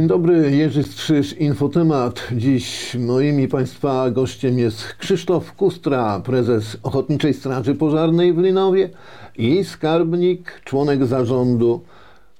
Dzień 0.00 0.08
dobry, 0.08 0.56
Jerzy 0.56 0.82
Strzyż, 0.82 1.32
Infotemat. 1.32 2.28
Dziś 2.32 2.94
moim 2.94 3.40
i 3.40 3.48
Państwa 3.48 4.10
gościem 4.10 4.58
jest 4.58 4.94
Krzysztof 4.94 5.52
Kustra, 5.52 6.20
prezes 6.20 6.76
Ochotniczej 6.82 7.34
Straży 7.34 7.74
Pożarnej 7.74 8.32
w 8.32 8.38
Linowie 8.38 8.90
i 9.36 9.64
skarbnik, 9.64 10.60
członek 10.64 11.06
zarządu 11.06 11.80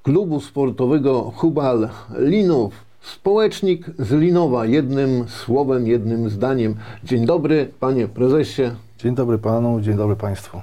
klubu 0.02 0.40
sportowego 0.40 1.32
Hubal 1.36 1.88
Linów. 2.18 2.74
Społecznik 3.00 3.86
z 3.98 4.12
Linowa, 4.12 4.66
jednym 4.66 5.28
słowem, 5.28 5.86
jednym 5.86 6.30
zdaniem. 6.30 6.74
Dzień 7.04 7.26
dobry, 7.26 7.68
panie 7.80 8.08
prezesie. 8.08 8.62
Dzień 8.98 9.14
dobry 9.14 9.38
panu, 9.38 9.80
dzień 9.80 9.96
dobry 9.96 10.16
państwu. 10.16 10.60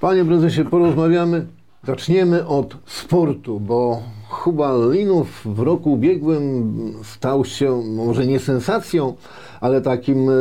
Panie 0.00 0.24
prezesie, 0.24 0.64
porozmawiamy. 0.64 1.46
Zaczniemy 1.86 2.46
od 2.46 2.76
sportu, 2.86 3.60
bo 3.60 4.02
Hubal 4.28 4.92
Linów 4.92 5.40
w 5.44 5.58
roku 5.58 5.92
ubiegłym 5.92 6.94
stał 7.04 7.44
się 7.44 7.82
może 7.82 8.26
nie 8.26 8.40
sensacją, 8.40 9.14
ale 9.60 9.80
takim 9.80 10.30
e, 10.30 10.32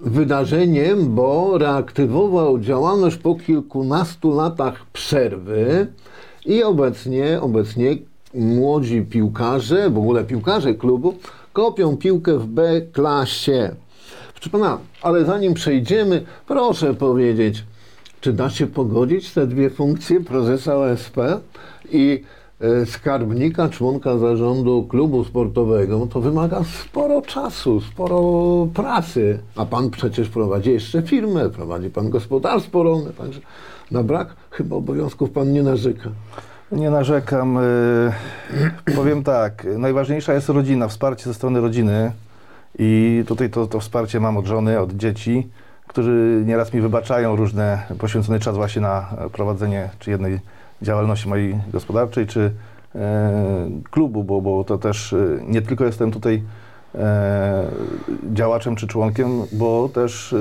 wydarzeniem, 0.00 1.14
bo 1.14 1.58
reaktywował 1.58 2.58
działalność 2.58 3.16
po 3.16 3.34
kilkunastu 3.34 4.34
latach 4.36 4.86
przerwy 4.92 5.86
i 6.46 6.62
obecnie, 6.62 7.40
obecnie 7.40 7.96
młodzi 8.34 9.02
piłkarze, 9.02 9.90
w 9.90 9.98
ogóle 9.98 10.24
piłkarze 10.24 10.74
klubu, 10.74 11.14
kopią 11.52 11.96
piłkę 11.96 12.38
w 12.38 12.46
B 12.46 12.80
klasie. 12.92 13.74
Proszę 14.34 14.50
pana, 14.50 14.78
ale 15.02 15.24
zanim 15.24 15.54
przejdziemy, 15.54 16.24
proszę 16.46 16.94
powiedzieć, 16.94 17.64
czy 18.22 18.32
da 18.32 18.50
się 18.50 18.66
pogodzić 18.66 19.30
te 19.32 19.46
dwie 19.46 19.70
funkcje 19.70 20.20
prezesa 20.20 20.76
OSP 20.76 21.16
i 21.92 22.22
e, 22.60 22.86
skarbnika, 22.86 23.68
członka 23.68 24.18
zarządu 24.18 24.86
klubu 24.88 25.24
sportowego? 25.24 26.06
To 26.06 26.20
wymaga 26.20 26.64
sporo 26.64 27.22
czasu, 27.22 27.80
sporo 27.80 28.20
pracy. 28.74 29.38
A 29.56 29.66
pan 29.66 29.90
przecież 29.90 30.28
prowadzi 30.28 30.70
jeszcze 30.70 31.02
firmę, 31.02 31.50
prowadzi 31.50 31.90
pan 31.90 32.10
gospodarstwo 32.10 32.82
rolne, 32.82 33.10
także 33.12 33.40
na 33.90 34.02
brak 34.02 34.36
chyba 34.50 34.76
obowiązków 34.76 35.30
pan 35.30 35.52
nie 35.52 35.62
narzeka. 35.62 36.10
Nie 36.72 36.90
narzekam. 36.90 37.56
y, 37.56 38.12
Powiem 38.96 39.24
tak, 39.24 39.66
najważniejsza 39.78 40.34
jest 40.34 40.48
rodzina, 40.48 40.88
wsparcie 40.88 41.24
ze 41.24 41.34
strony 41.34 41.60
rodziny 41.60 42.12
i 42.78 43.24
tutaj 43.26 43.50
to, 43.50 43.66
to 43.66 43.80
wsparcie 43.80 44.20
mam 44.20 44.36
od 44.36 44.46
żony, 44.46 44.80
od 44.80 44.92
dzieci, 44.92 45.48
którzy 45.92 46.42
nieraz 46.46 46.72
mi 46.72 46.80
wybaczają 46.80 47.36
różne, 47.36 47.82
poświęcony 47.98 48.40
czas 48.40 48.56
właśnie 48.56 48.82
na 48.82 49.06
prowadzenie 49.32 49.90
czy 49.98 50.10
jednej 50.10 50.40
działalności 50.82 51.28
mojej 51.28 51.56
gospodarczej, 51.72 52.26
czy 52.26 52.52
e, 52.94 53.70
klubu, 53.90 54.24
bo, 54.24 54.40
bo 54.40 54.64
to 54.64 54.78
też 54.78 55.12
e, 55.12 55.16
nie 55.46 55.62
tylko 55.62 55.84
jestem 55.84 56.10
tutaj 56.10 56.42
e, 56.94 57.64
działaczem 58.32 58.76
czy 58.76 58.86
członkiem, 58.86 59.28
bo 59.52 59.88
też 59.88 60.34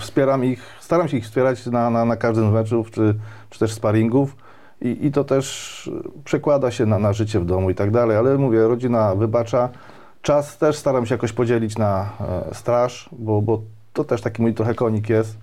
wspieram 0.00 0.44
ich, 0.44 0.62
staram 0.80 1.08
się 1.08 1.16
ich 1.16 1.24
wspierać 1.24 1.66
na, 1.66 1.90
na, 1.90 2.04
na 2.04 2.16
każdym 2.16 2.50
z 2.50 2.52
meczów, 2.52 2.90
czy, 2.90 3.14
czy 3.50 3.58
też 3.58 3.72
sparingów. 3.72 4.36
I, 4.80 5.06
I 5.06 5.12
to 5.12 5.24
też 5.24 5.90
przekłada 6.24 6.70
się 6.70 6.86
na, 6.86 6.98
na 6.98 7.12
życie 7.12 7.40
w 7.40 7.44
domu 7.44 7.70
i 7.70 7.74
tak 7.74 7.90
dalej, 7.90 8.16
ale 8.16 8.38
mówię, 8.38 8.68
rodzina 8.68 9.14
wybacza. 9.14 9.68
Czas 10.22 10.58
też 10.58 10.76
staram 10.76 11.06
się 11.06 11.14
jakoś 11.14 11.32
podzielić 11.32 11.78
na 11.78 12.10
straż, 12.52 13.08
bo, 13.12 13.42
bo 13.42 13.62
to 13.92 14.04
też 14.04 14.20
taki 14.20 14.42
mój 14.42 14.54
trochę 14.54 14.74
konik 14.74 15.08
jest. 15.08 15.36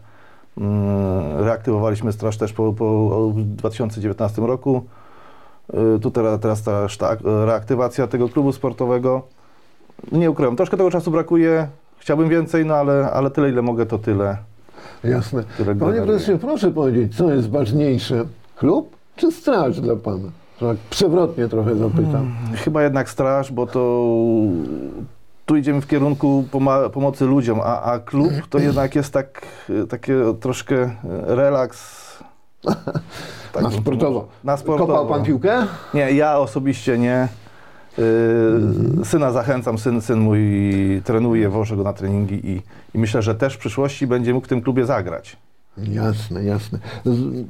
Mm, 0.58 1.44
reaktywowaliśmy 1.46 2.12
straż 2.13 2.38
też 2.38 2.53
po, 2.53 2.74
po 2.74 3.09
w 3.30 3.41
2019 3.44 4.41
roku. 4.47 4.84
Y, 5.96 6.00
Tu 6.00 6.12
teraz, 6.12 6.40
teraz 6.40 6.63
ta 6.63 6.88
szta- 6.88 7.18
reaktywacja 7.46 8.07
tego 8.07 8.30
klubu 8.30 8.52
sportowego. 8.52 9.22
Nie 10.12 10.31
ukrywam, 10.31 10.56
troszkę 10.56 10.78
tego 10.78 10.91
czasu 10.91 11.12
brakuje. 11.12 11.68
Chciałbym 11.97 12.30
więcej, 12.30 12.66
no 12.66 12.75
ale, 12.75 13.12
ale 13.12 13.31
tyle, 13.31 13.50
ile 13.50 13.62
mogę, 13.62 13.86
to 13.86 13.97
tyle. 14.00 14.38
Jasne. 15.03 15.44
Tyle 15.57 15.75
Panie 15.75 16.02
prezesie, 16.02 16.38
proszę 16.41 16.72
powiedzieć, 16.72 17.18
co 17.18 17.34
jest 17.34 17.50
ważniejsze? 17.50 18.25
Klub 18.56 18.96
czy 19.16 19.31
straż 19.31 19.81
dla 19.81 19.96
pana? 19.96 20.30
Tak 20.59 20.78
przewrotnie 20.90 21.47
trochę 21.47 21.75
zapytam. 21.75 22.36
Chyba 22.56 22.84
jednak 22.84 23.09
straż, 23.09 23.52
bo 23.52 23.68
to 23.68 24.07
tu 25.47 25.56
idziemy 25.56 25.81
w 25.81 25.88
kierunku 25.88 26.44
pomocy 26.94 27.25
ludziom, 27.25 27.59
a, 27.63 27.81
a 27.81 28.00
klub 28.00 28.31
to 28.50 28.59
jednak 28.59 28.96
jest 28.96 29.13
tak, 29.13 29.41
takie 29.90 30.16
troszkę 30.40 30.96
relaks. 31.28 32.08
Tak 33.53 33.63
Na 33.63 33.72
sportowo. 33.72 34.28
Na 34.44 34.57
sportowo. 34.57 34.94
Kopał 34.94 35.07
pan 35.07 35.24
piłkę? 35.24 35.66
Nie, 35.94 36.12
ja 36.12 36.40
osobiście 36.40 36.97
nie. 36.97 37.28
Yy, 37.97 39.06
Syna 39.06 39.31
zachęcam, 39.31 39.78
syn, 39.78 40.02
syn 40.02 40.19
mój 40.19 40.41
trenuje, 41.03 41.50
wożę 41.50 41.75
go 41.75 41.84
na 41.84 41.94
treningi 41.94 42.50
i, 42.50 42.62
i 42.96 43.00
myślę, 43.00 43.22
że 43.22 43.36
też 43.36 43.53
w 43.53 43.57
przyszłości 43.57 44.07
będzie 44.07 44.34
mógł 44.34 44.46
w 44.46 44.50
tym 44.50 44.62
klubie 44.62 44.86
zagrać. 44.86 45.38
Jasne, 45.78 46.44
jasne. 46.44 46.80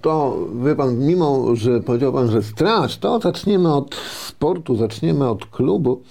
To, 0.01 0.37
wie 0.65 0.75
pan, 0.75 0.97
mimo, 0.97 1.55
że 1.55 1.79
powiedział 1.79 2.13
pan, 2.13 2.31
że 2.31 2.43
straż, 2.43 2.97
to 2.97 3.19
zaczniemy 3.19 3.73
od 3.73 3.95
sportu, 3.95 4.75
zaczniemy 4.75 5.29
od 5.29 5.45
klubu. 5.45 6.01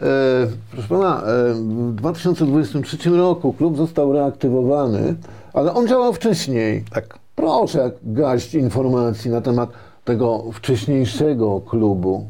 E, 0.00 0.46
proszę 0.72 0.88
pana, 0.88 1.22
e, 1.22 1.54
w 1.54 1.94
2023 1.94 3.10
roku 3.10 3.52
klub 3.52 3.76
został 3.76 4.12
reaktywowany, 4.12 5.14
ale 5.52 5.74
on 5.74 5.88
działał 5.88 6.12
wcześniej. 6.12 6.84
Tak. 6.90 7.18
Proszę 7.34 7.90
gaść 8.02 8.54
informacji 8.54 9.30
na 9.30 9.40
temat 9.40 9.70
tego 10.04 10.44
wcześniejszego 10.52 11.60
klubu. 11.60 12.26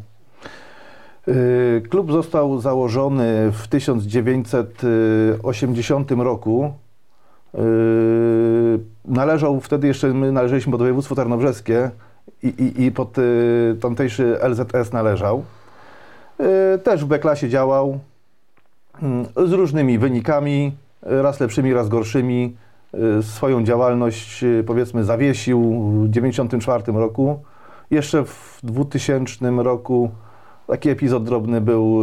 Yy, 1.26 1.82
Klub 1.90 2.12
został 2.12 2.60
założony 2.60 3.52
w 3.52 3.68
1980 3.68 6.10
roku. 6.10 6.72
Należał 9.04 9.60
wtedy 9.60 9.86
jeszcze, 9.86 10.14
my 10.14 10.32
należeliśmy 10.32 10.70
pod 10.70 10.80
województwo 10.80 11.14
tarnobrzeskie 11.14 11.90
i, 12.42 12.48
i, 12.48 12.84
i 12.84 12.92
pod 12.92 13.16
tamtejszy 13.80 14.38
LZS 14.48 14.92
należał. 14.92 15.44
Yy, 16.38 16.78
Też 16.78 17.04
w 17.04 17.08
B-klasie 17.08 17.48
działał 17.48 17.98
mm, 19.02 19.26
z 19.46 19.52
różnymi 19.52 19.98
wynikami, 19.98 20.72
raz 21.02 21.40
lepszymi, 21.40 21.74
raz 21.74 21.88
gorszymi. 21.88 22.56
Yy, 22.94 23.22
Swoją 23.22 23.64
działalność 23.64 24.44
powiedzmy 24.66 25.04
zawiesił 25.04 25.60
w 25.60 26.08
1994 26.08 26.98
roku. 26.98 27.42
Jeszcze 27.90 28.24
w 28.24 28.58
2000 28.62 29.50
roku 29.50 30.10
Taki 30.66 30.88
epizod 30.90 31.24
drobny 31.24 31.60
był, 31.60 31.98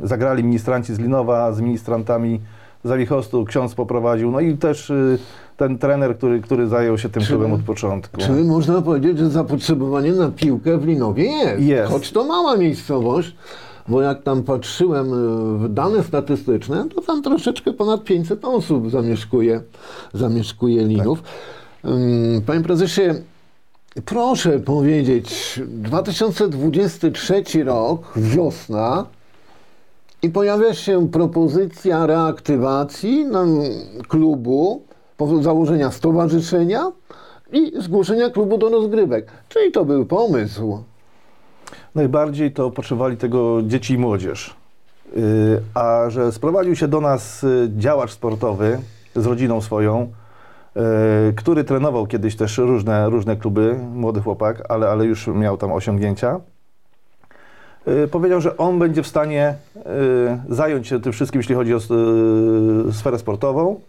zagrali 0.00 0.44
ministranci 0.44 0.94
z 0.94 0.98
Linowa 0.98 1.52
z 1.52 1.60
ministrantami 1.60 2.40
Zawichostu, 2.84 3.44
ksiądz 3.44 3.74
poprowadził, 3.74 4.30
no 4.30 4.40
i 4.40 4.56
też 4.56 4.92
ten 5.56 5.78
trener, 5.78 6.16
który, 6.16 6.40
który 6.40 6.68
zajął 6.68 6.98
się 6.98 7.08
tym 7.08 7.22
Czyli- 7.22 7.34
klubem 7.38 7.52
od 7.52 7.62
początku. 7.62 8.20
Czyli 8.20 8.44
można 8.44 8.82
powiedzieć, 8.82 9.18
że 9.18 9.30
zapotrzebowanie 9.30 10.12
na 10.12 10.30
piłkę 10.30 10.78
w 10.78 10.84
Linowie 10.84 11.24
jest. 11.24 11.62
Jest. 11.62 11.92
Choć 11.92 12.12
to 12.12 12.24
mała 12.24 12.56
miejscowość, 12.56 13.36
bo 13.88 14.02
jak 14.02 14.22
tam 14.22 14.42
patrzyłem 14.42 15.12
y, 15.12 15.58
w 15.58 15.68
dane 15.74 16.02
statystyczne, 16.02 16.88
to 16.94 17.02
tam 17.02 17.22
troszeczkę 17.22 17.72
ponad 17.72 18.04
500 18.04 18.44
osób 18.44 18.90
zamieszkuje, 18.90 19.60
zamieszkuje 20.14 20.84
Linów. 20.84 21.22
Ym, 21.84 22.42
Panie 22.46 22.60
prezesie, 22.60 23.02
proszę 24.04 24.58
powiedzieć, 24.58 25.60
2023 25.66 27.64
rok, 27.64 28.12
wiosna, 28.16 29.06
i 30.22 30.30
pojawia 30.30 30.74
się 30.74 31.08
propozycja 31.08 32.06
reaktywacji 32.06 33.20
mm, 33.20 33.60
klubu, 34.08 34.82
założenia 35.40 35.90
stowarzyszenia 35.90 36.92
i 37.52 37.72
zgłoszenia 37.82 38.30
klubu 38.30 38.58
do 38.58 38.68
rozgrywek. 38.68 39.26
Czyli 39.48 39.72
to 39.72 39.84
był 39.84 40.06
pomysł. 40.06 40.78
Najbardziej 41.94 42.52
to 42.52 42.70
potrzebowali 42.70 43.16
tego 43.16 43.62
dzieci 43.62 43.94
i 43.94 43.98
młodzież. 43.98 44.56
Yy, 45.16 45.22
A 45.74 46.10
że 46.10 46.32
sprowadził 46.32 46.76
się 46.76 46.88
do 46.88 47.00
nas 47.00 47.42
yy, 47.42 47.70
działacz 47.76 48.10
sportowy 48.10 48.78
z 49.14 49.26
rodziną 49.26 49.60
swoją, 49.60 50.12
yy, 50.76 50.82
który 51.36 51.64
trenował 51.64 52.06
kiedyś 52.06 52.36
też 52.36 52.58
różne, 52.58 53.10
różne 53.10 53.36
kluby, 53.36 53.76
młody 53.94 54.20
chłopak, 54.20 54.62
ale, 54.68 54.88
ale 54.88 55.04
już 55.04 55.26
miał 55.26 55.56
tam 55.56 55.72
osiągnięcia. 55.72 56.40
Powiedział, 58.10 58.40
że 58.40 58.56
on 58.56 58.78
będzie 58.78 59.02
w 59.02 59.06
stanie 59.06 59.54
zająć 60.48 60.86
się 60.86 61.00
tym 61.00 61.12
wszystkim, 61.12 61.38
jeśli 61.38 61.54
chodzi 61.54 61.74
o 61.74 61.80
sferę 62.92 63.18
sportową, 63.18 63.80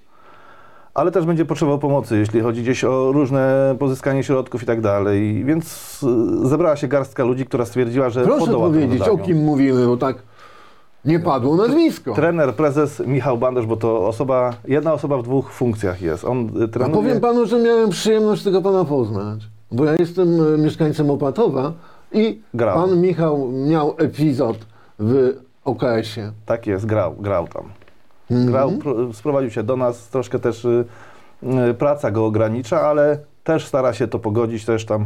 ale 0.97 1.11
też 1.11 1.25
będzie 1.25 1.45
potrzebował 1.45 1.79
pomocy, 1.79 2.17
jeśli 2.17 2.41
chodzi 2.41 2.61
gdzieś 2.61 2.83
o 2.83 3.11
różne 3.11 3.75
pozyskanie 3.79 4.23
środków 4.23 4.63
i 4.63 4.65
tak 4.65 4.81
dalej. 4.81 5.45
Więc 5.45 5.99
y, 6.43 6.47
zebrała 6.47 6.75
się 6.75 6.87
garstka 6.87 7.23
ludzi, 7.23 7.45
która 7.45 7.65
stwierdziła, 7.65 8.09
że 8.09 8.23
Proszę 8.23 8.45
podoła 8.45 8.67
powiedzieć, 8.67 9.01
o 9.01 9.17
kim 9.17 9.37
mówimy, 9.37 9.85
bo 9.85 9.97
tak 9.97 10.17
nie 11.05 11.19
padło 11.19 11.55
nazwisko. 11.55 12.13
Trener, 12.13 12.53
prezes 12.55 12.99
Michał 12.99 13.37
Banderz, 13.37 13.65
bo 13.65 13.77
to 13.77 14.07
osoba, 14.07 14.53
jedna 14.67 14.93
osoba 14.93 15.17
w 15.17 15.23
dwóch 15.23 15.51
funkcjach 15.51 16.01
jest. 16.01 16.25
On 16.25 16.63
y, 16.63 16.67
trenuje... 16.67 16.95
powiem 16.95 17.19
panu, 17.19 17.45
że 17.45 17.59
miałem 17.59 17.89
przyjemność 17.89 18.43
tego 18.43 18.61
pana 18.61 18.85
poznać, 18.85 19.39
bo 19.71 19.85
ja 19.85 19.95
jestem 19.99 20.53
e, 20.53 20.57
mieszkańcem 20.57 21.09
Opatowa 21.09 21.73
i 22.11 22.41
Grał. 22.53 22.75
pan 22.75 23.01
Michał 23.01 23.47
miał 23.51 23.95
epizod 23.97 24.57
w 24.99 25.33
OKS-ie. 25.65 26.31
Tak 26.45 26.67
jest, 26.67 26.85
grał, 26.85 27.15
grał 27.19 27.47
tam. 27.47 27.63
Mhm. 28.31 28.51
Grał, 28.51 28.71
pro- 28.71 29.13
sprowadził 29.13 29.51
się 29.51 29.63
do 29.63 29.77
nas, 29.77 30.07
troszkę 30.09 30.39
też 30.39 30.65
y, 30.65 30.85
y, 31.69 31.73
praca 31.73 32.11
go 32.11 32.25
ogranicza, 32.25 32.81
ale 32.81 33.17
też 33.43 33.65
stara 33.65 33.93
się 33.93 34.07
to 34.07 34.19
pogodzić, 34.19 34.65
też 34.65 34.85
tam 34.85 35.01
y, 35.01 35.05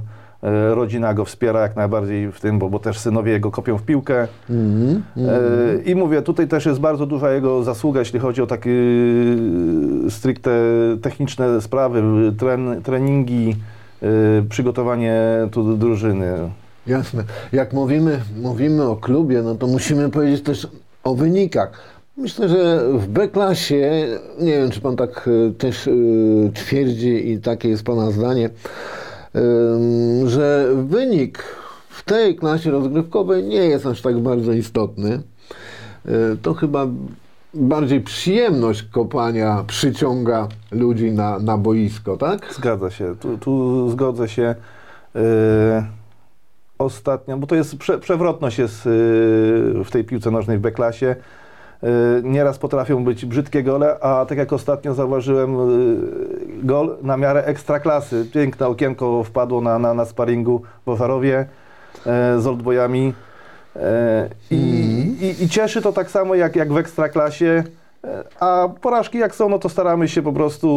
rodzina 0.75 1.13
go 1.13 1.25
wspiera 1.25 1.61
jak 1.61 1.75
najbardziej 1.75 2.31
w 2.31 2.39
tym, 2.39 2.59
bo, 2.59 2.69
bo 2.69 2.79
też 2.79 2.97
synowie 2.99 3.31
jego 3.31 3.51
kopią 3.51 3.77
w 3.77 3.83
piłkę. 3.83 4.27
Mhm. 4.49 5.03
E, 5.17 5.81
I 5.85 5.95
mówię, 5.95 6.21
tutaj 6.21 6.47
też 6.47 6.65
jest 6.65 6.79
bardzo 6.79 7.05
duża 7.05 7.31
jego 7.31 7.63
zasługa, 7.63 7.99
jeśli 7.99 8.19
chodzi 8.19 8.41
o 8.41 8.47
takie 8.47 8.69
y, 8.69 10.11
stricte 10.11 10.51
techniczne 11.01 11.61
sprawy, 11.61 12.03
y, 12.27 12.31
tren, 12.31 12.81
treningi, 12.83 13.55
y, 14.03 14.43
przygotowanie 14.49 15.21
tu 15.51 15.63
do 15.63 15.73
drużyny. 15.77 16.33
Jasne. 16.87 17.23
Jak 17.51 17.73
mówimy, 17.73 18.19
mówimy 18.41 18.83
o 18.83 18.95
klubie, 18.95 19.41
no 19.41 19.55
to 19.55 19.67
musimy 19.67 20.09
powiedzieć 20.09 20.43
też 20.43 20.67
o 21.03 21.15
wynikach. 21.15 21.71
Myślę, 22.21 22.49
że 22.49 22.89
w 22.93 23.07
B-klasie, 23.07 24.07
nie 24.39 24.51
wiem, 24.51 24.71
czy 24.71 24.81
pan 24.81 24.95
tak 24.95 25.29
e, 25.49 25.53
też 25.53 25.87
e, 25.87 25.91
twierdzi 26.53 27.31
i 27.31 27.39
takie 27.39 27.69
jest 27.69 27.83
pana 27.83 28.11
zdanie, 28.11 28.49
że 30.25 30.67
wynik 30.75 31.43
w 31.89 32.03
tej 32.03 32.35
klasie 32.35 32.71
rozgrywkowej 32.71 33.43
nie 33.43 33.65
jest 33.65 33.85
aż 33.85 34.01
tak 34.01 34.19
bardzo 34.19 34.53
istotny. 34.53 35.21
E, 36.05 36.11
To 36.41 36.53
chyba 36.53 36.87
bardziej 37.53 38.01
przyjemność 38.01 38.83
kopania 38.83 39.63
przyciąga 39.67 40.47
ludzi 40.71 41.11
na, 41.11 41.39
na 41.39 41.57
boisko, 41.57 42.17
tak? 42.17 42.53
Zgadza 42.53 42.89
się, 42.91 43.15
tu, 43.19 43.37
tu 43.37 43.89
zgodzę 43.89 44.29
się. 44.29 44.55
Ostatnio, 46.77 47.37
bo 47.37 47.47
to 47.47 47.55
jest 47.55 47.77
prze, 47.77 47.99
przewrotność 47.99 48.59
jest 48.59 48.81
w 49.85 49.87
tej 49.91 50.03
piłce 50.03 50.31
nożnej 50.31 50.57
w 50.57 50.61
B-klasie. 50.61 51.15
E, 51.83 51.87
Nieraz 52.23 52.57
potrafią 52.57 53.03
być 53.03 53.25
brzydkie 53.25 53.63
gole, 53.63 53.99
a 53.99 54.25
tak 54.25 54.37
jak 54.37 54.53
ostatnio 54.53 54.93
zauważyłem, 54.93 55.55
e, 55.55 55.57
gol 56.63 56.97
na 57.01 57.17
miarę 57.17 57.43
ekstraklasy. 57.45 58.25
Piękne 58.33 58.67
okienko 58.67 59.23
wpadło 59.23 59.61
na, 59.61 59.79
na, 59.79 59.93
na 59.93 60.05
sparingu 60.05 60.61
w 60.85 60.89
Owarowie 60.89 61.45
e, 62.05 62.39
z 62.39 62.47
oldboyami. 62.47 63.13
I, 64.51 64.55
i, 65.21 65.43
I 65.43 65.49
cieszy 65.49 65.81
to 65.81 65.93
tak 65.93 66.11
samo 66.11 66.35
jak, 66.35 66.55
jak 66.55 66.73
w 66.73 66.77
ekstraklasie. 66.77 67.63
A 68.39 68.69
porażki 68.81 69.17
jak 69.17 69.35
są, 69.35 69.49
no 69.49 69.59
to 69.59 69.69
staramy 69.69 70.07
się 70.07 70.21
po 70.21 70.33
prostu 70.33 70.67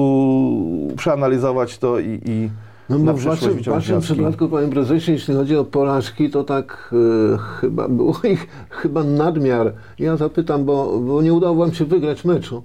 przeanalizować 0.96 1.78
to 1.78 1.98
i, 1.98 2.20
i 2.24 2.50
No 2.88 2.98
bo 2.98 3.14
w 3.14 3.22
waszym, 3.22 4.00
przypadku, 4.00 4.48
panie 4.48 4.68
prezesie, 4.68 5.12
jeśli 5.12 5.34
chodzi 5.34 5.56
o 5.56 5.64
porażki, 5.64 6.30
to 6.30 6.44
tak 6.44 6.94
e, 7.34 7.38
chyba 7.60 7.88
było 7.88 8.20
ich 8.32 8.46
chyba 8.70 9.04
nadmiar. 9.04 9.72
Ja 9.98 10.16
zapytam, 10.16 10.64
bo, 10.64 11.00
bo 11.00 11.22
nie 11.22 11.32
udało 11.32 11.54
wam 11.54 11.74
się 11.74 11.84
wygrać 11.84 12.24
meczu 12.24 12.56
e, 12.56 12.62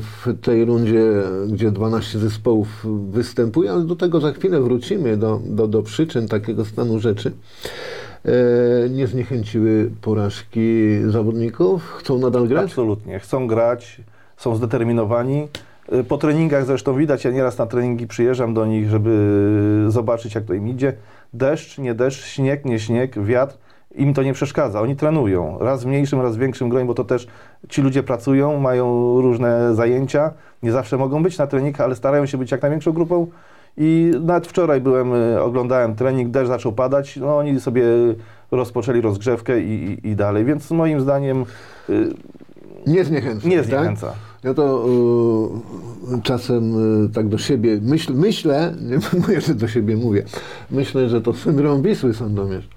w 0.00 0.34
tej 0.42 0.64
rundzie, 0.64 1.22
gdzie 1.48 1.70
12 1.70 2.18
zespołów 2.18 2.86
występuje, 3.10 3.72
ale 3.72 3.82
do 3.82 3.96
tego 3.96 4.20
za 4.20 4.32
chwilę 4.32 4.60
wrócimy, 4.60 5.16
do, 5.16 5.40
do, 5.44 5.68
do 5.68 5.82
przyczyn 5.82 6.28
takiego 6.28 6.64
stanu 6.64 7.00
rzeczy. 7.00 7.32
E, 8.24 8.90
nie 8.90 9.06
zniechęciły 9.06 9.90
porażki 10.00 10.98
zawodników? 11.08 11.92
Chcą 11.98 12.18
nadal 12.18 12.48
grać? 12.48 12.64
Absolutnie. 12.64 13.18
Chcą 13.18 13.46
grać, 13.46 14.00
są 14.36 14.56
zdeterminowani. 14.56 15.48
Y, 15.92 16.04
Po 16.04 16.18
treningach 16.18 16.66
zresztą 16.66 16.94
widać, 16.96 17.24
ja 17.24 17.30
nieraz 17.30 17.58
na 17.58 17.66
treningi 17.66 18.06
przyjeżdżam 18.06 18.54
do 18.54 18.66
nich, 18.66 18.88
żeby 18.90 19.84
zobaczyć, 19.88 20.34
jak 20.34 20.44
to 20.44 20.54
im 20.54 20.68
idzie. 20.68 20.92
Deszcz, 21.32 21.78
nie 21.78 21.94
deszcz, 21.94 22.24
śnieg, 22.24 22.64
nie 22.64 22.78
śnieg, 22.78 23.24
wiatr. 23.24 23.56
Im 23.94 24.14
to 24.14 24.22
nie 24.22 24.32
przeszkadza. 24.32 24.80
Oni 24.80 24.96
trenują. 24.96 25.58
Raz 25.60 25.84
w 25.84 25.86
mniejszym, 25.86 26.20
raz 26.20 26.36
w 26.36 26.38
większym 26.38 26.68
gronie, 26.68 26.86
bo 26.86 26.94
to 26.94 27.04
też 27.04 27.26
ci 27.68 27.82
ludzie 27.82 28.02
pracują, 28.02 28.60
mają 28.60 28.86
różne 29.20 29.74
zajęcia. 29.74 30.32
Nie 30.62 30.72
zawsze 30.72 30.96
mogą 30.96 31.22
być 31.22 31.38
na 31.38 31.46
treningach, 31.46 31.80
ale 31.80 31.96
starają 31.96 32.26
się 32.26 32.38
być 32.38 32.50
jak 32.50 32.62
największą 32.62 32.92
grupą. 32.92 33.26
I 33.76 34.10
nawet 34.20 34.46
wczoraj 34.46 34.80
byłem, 34.80 35.14
y, 35.14 35.42
oglądałem 35.42 35.94
trening, 35.94 36.30
deszcz 36.30 36.48
zaczął 36.48 36.72
padać. 36.72 37.16
No 37.16 37.38
oni 37.38 37.60
sobie 37.60 37.82
rozpoczęli 38.50 39.00
rozgrzewkę 39.00 39.60
i, 39.60 39.98
i, 40.04 40.08
i 40.08 40.16
dalej. 40.16 40.44
Więc 40.44 40.70
moim 40.70 41.00
zdaniem 41.00 41.44
y, 41.90 42.08
Nie 42.86 43.04
zniechęca. 43.04 43.48
nie 43.48 43.62
tak? 43.62 44.14
Ja 44.44 44.54
to 44.54 44.86
y, 46.18 46.22
czasem 46.22 46.74
y, 47.04 47.08
tak 47.08 47.28
do 47.28 47.38
siebie 47.38 47.78
myśl, 47.82 48.12
myślę, 48.14 48.74
nie 48.80 48.98
mówię, 49.20 49.40
że 49.40 49.54
do 49.54 49.68
siebie 49.68 49.96
mówię, 49.96 50.24
myślę, 50.70 51.08
że 51.08 51.20
to 51.20 51.32
syndrom 51.32 51.82
Wisły 51.82 52.14
Sandomierz. 52.14 52.68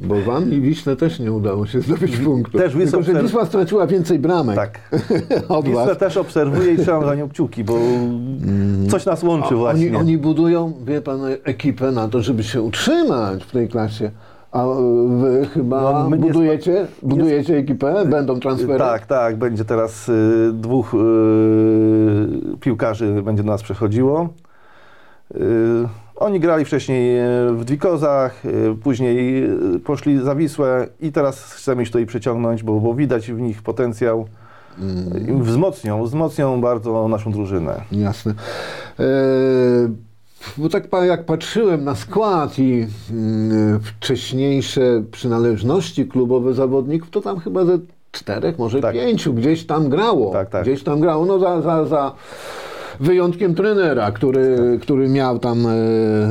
Bo 0.00 0.20
wam 0.20 0.52
i 0.52 0.60
Wiśle 0.60 0.96
też 0.96 1.18
nie 1.20 1.32
udało 1.32 1.66
się 1.66 1.80
zdobyć 1.80 2.16
punktu. 2.16 2.58
Też 2.58 2.76
Wisła 2.76 2.98
Tylko, 3.02 3.18
że 3.18 3.22
Wisła 3.22 3.46
straciła 3.46 3.86
więcej 3.86 4.18
bramek 4.18 4.56
Tak. 4.56 4.80
od 5.48 5.64
Wisłę 5.64 5.86
was. 5.86 5.98
też 5.98 6.16
obserwuję 6.16 6.74
i 6.74 6.78
trzymam 6.78 7.04
za 7.04 7.14
nią 7.14 7.28
kciuki, 7.28 7.64
bo 7.64 7.78
coś 8.90 9.06
nas 9.06 9.22
łączy 9.22 9.54
A 9.54 9.56
właśnie. 9.56 9.86
Oni, 9.86 9.96
oni 9.96 10.18
budują, 10.18 10.72
wie 10.86 11.00
pan, 11.00 11.20
ekipę 11.44 11.92
na 11.92 12.08
to, 12.08 12.22
żeby 12.22 12.44
się 12.44 12.62
utrzymać 12.62 13.44
w 13.44 13.50
tej 13.50 13.68
klasie. 13.68 14.10
A 14.52 14.66
y, 14.66 14.68
wy 15.08 15.46
chyba 15.46 15.82
No, 15.82 16.16
nie 16.16 16.16
budujecie, 16.16 16.86
budujecie 17.02 17.56
ekipę? 17.56 18.04
Będą 18.06 18.40
transfery? 18.40 18.78
Tak, 18.78 19.06
tak. 19.06 19.36
Będzie 19.36 19.64
teraz 19.64 20.08
y, 20.08 20.50
dwóch 20.52 20.94
y, 20.94 20.98
piłkarzy 22.60 23.22
będzie 23.22 23.42
do 23.42 23.52
nas 23.52 23.62
przechodziło. 23.62 24.28
Y, 25.34 25.88
oni 26.16 26.40
grali 26.40 26.64
wcześniej 26.64 27.20
y, 27.20 27.52
w 27.52 27.64
Dwikozach, 27.64 28.44
y, 28.44 28.76
później 28.82 29.44
y, 29.74 29.80
poszli 29.80 30.22
za 30.22 30.34
Wisłę 30.34 30.86
i 31.00 31.12
teraz 31.12 31.52
chcemy 31.52 31.82
ich 31.82 31.88
tutaj 31.88 32.06
przyciągnąć, 32.06 32.62
bo, 32.62 32.80
bo 32.80 32.94
widać 32.94 33.32
w 33.32 33.40
nich 33.40 33.62
potencjał. 33.62 34.26
Mm. 34.78 35.42
Wzmocnią, 35.42 36.04
wzmocnią 36.04 36.60
bardzo 36.60 37.08
naszą 37.08 37.32
drużynę. 37.32 37.80
Jasne. 37.92 38.34
E, 39.00 39.04
bo 40.56 40.68
tak 40.68 40.88
jak 41.06 41.24
patrzyłem 41.24 41.84
na 41.84 41.94
skład 41.94 42.58
i 42.58 42.86
mm, 43.10 43.80
wcześniejsze 43.80 45.02
przynależności 45.10 46.06
klubowe 46.06 46.54
zawodników, 46.54 47.10
to 47.10 47.20
tam 47.20 47.40
chyba 47.40 47.64
ze 47.64 47.78
czterech, 48.12 48.58
może 48.58 48.80
Tak. 48.80 48.94
pięciu 48.94 49.34
gdzieś 49.34 49.66
tam 49.66 49.88
grało. 49.88 50.32
Tak, 50.32 50.50
tak. 50.50 50.62
Gdzieś 50.62 50.82
tam 50.82 51.00
grało. 51.00 51.26
No 51.26 51.38
za, 51.38 51.62
za, 51.62 51.84
za 51.84 52.14
wyjątkiem 53.00 53.54
trenera, 53.54 54.12
który, 54.12 54.78
który 54.82 55.08
miał 55.08 55.38
tam 55.38 55.66
e, 55.66 55.70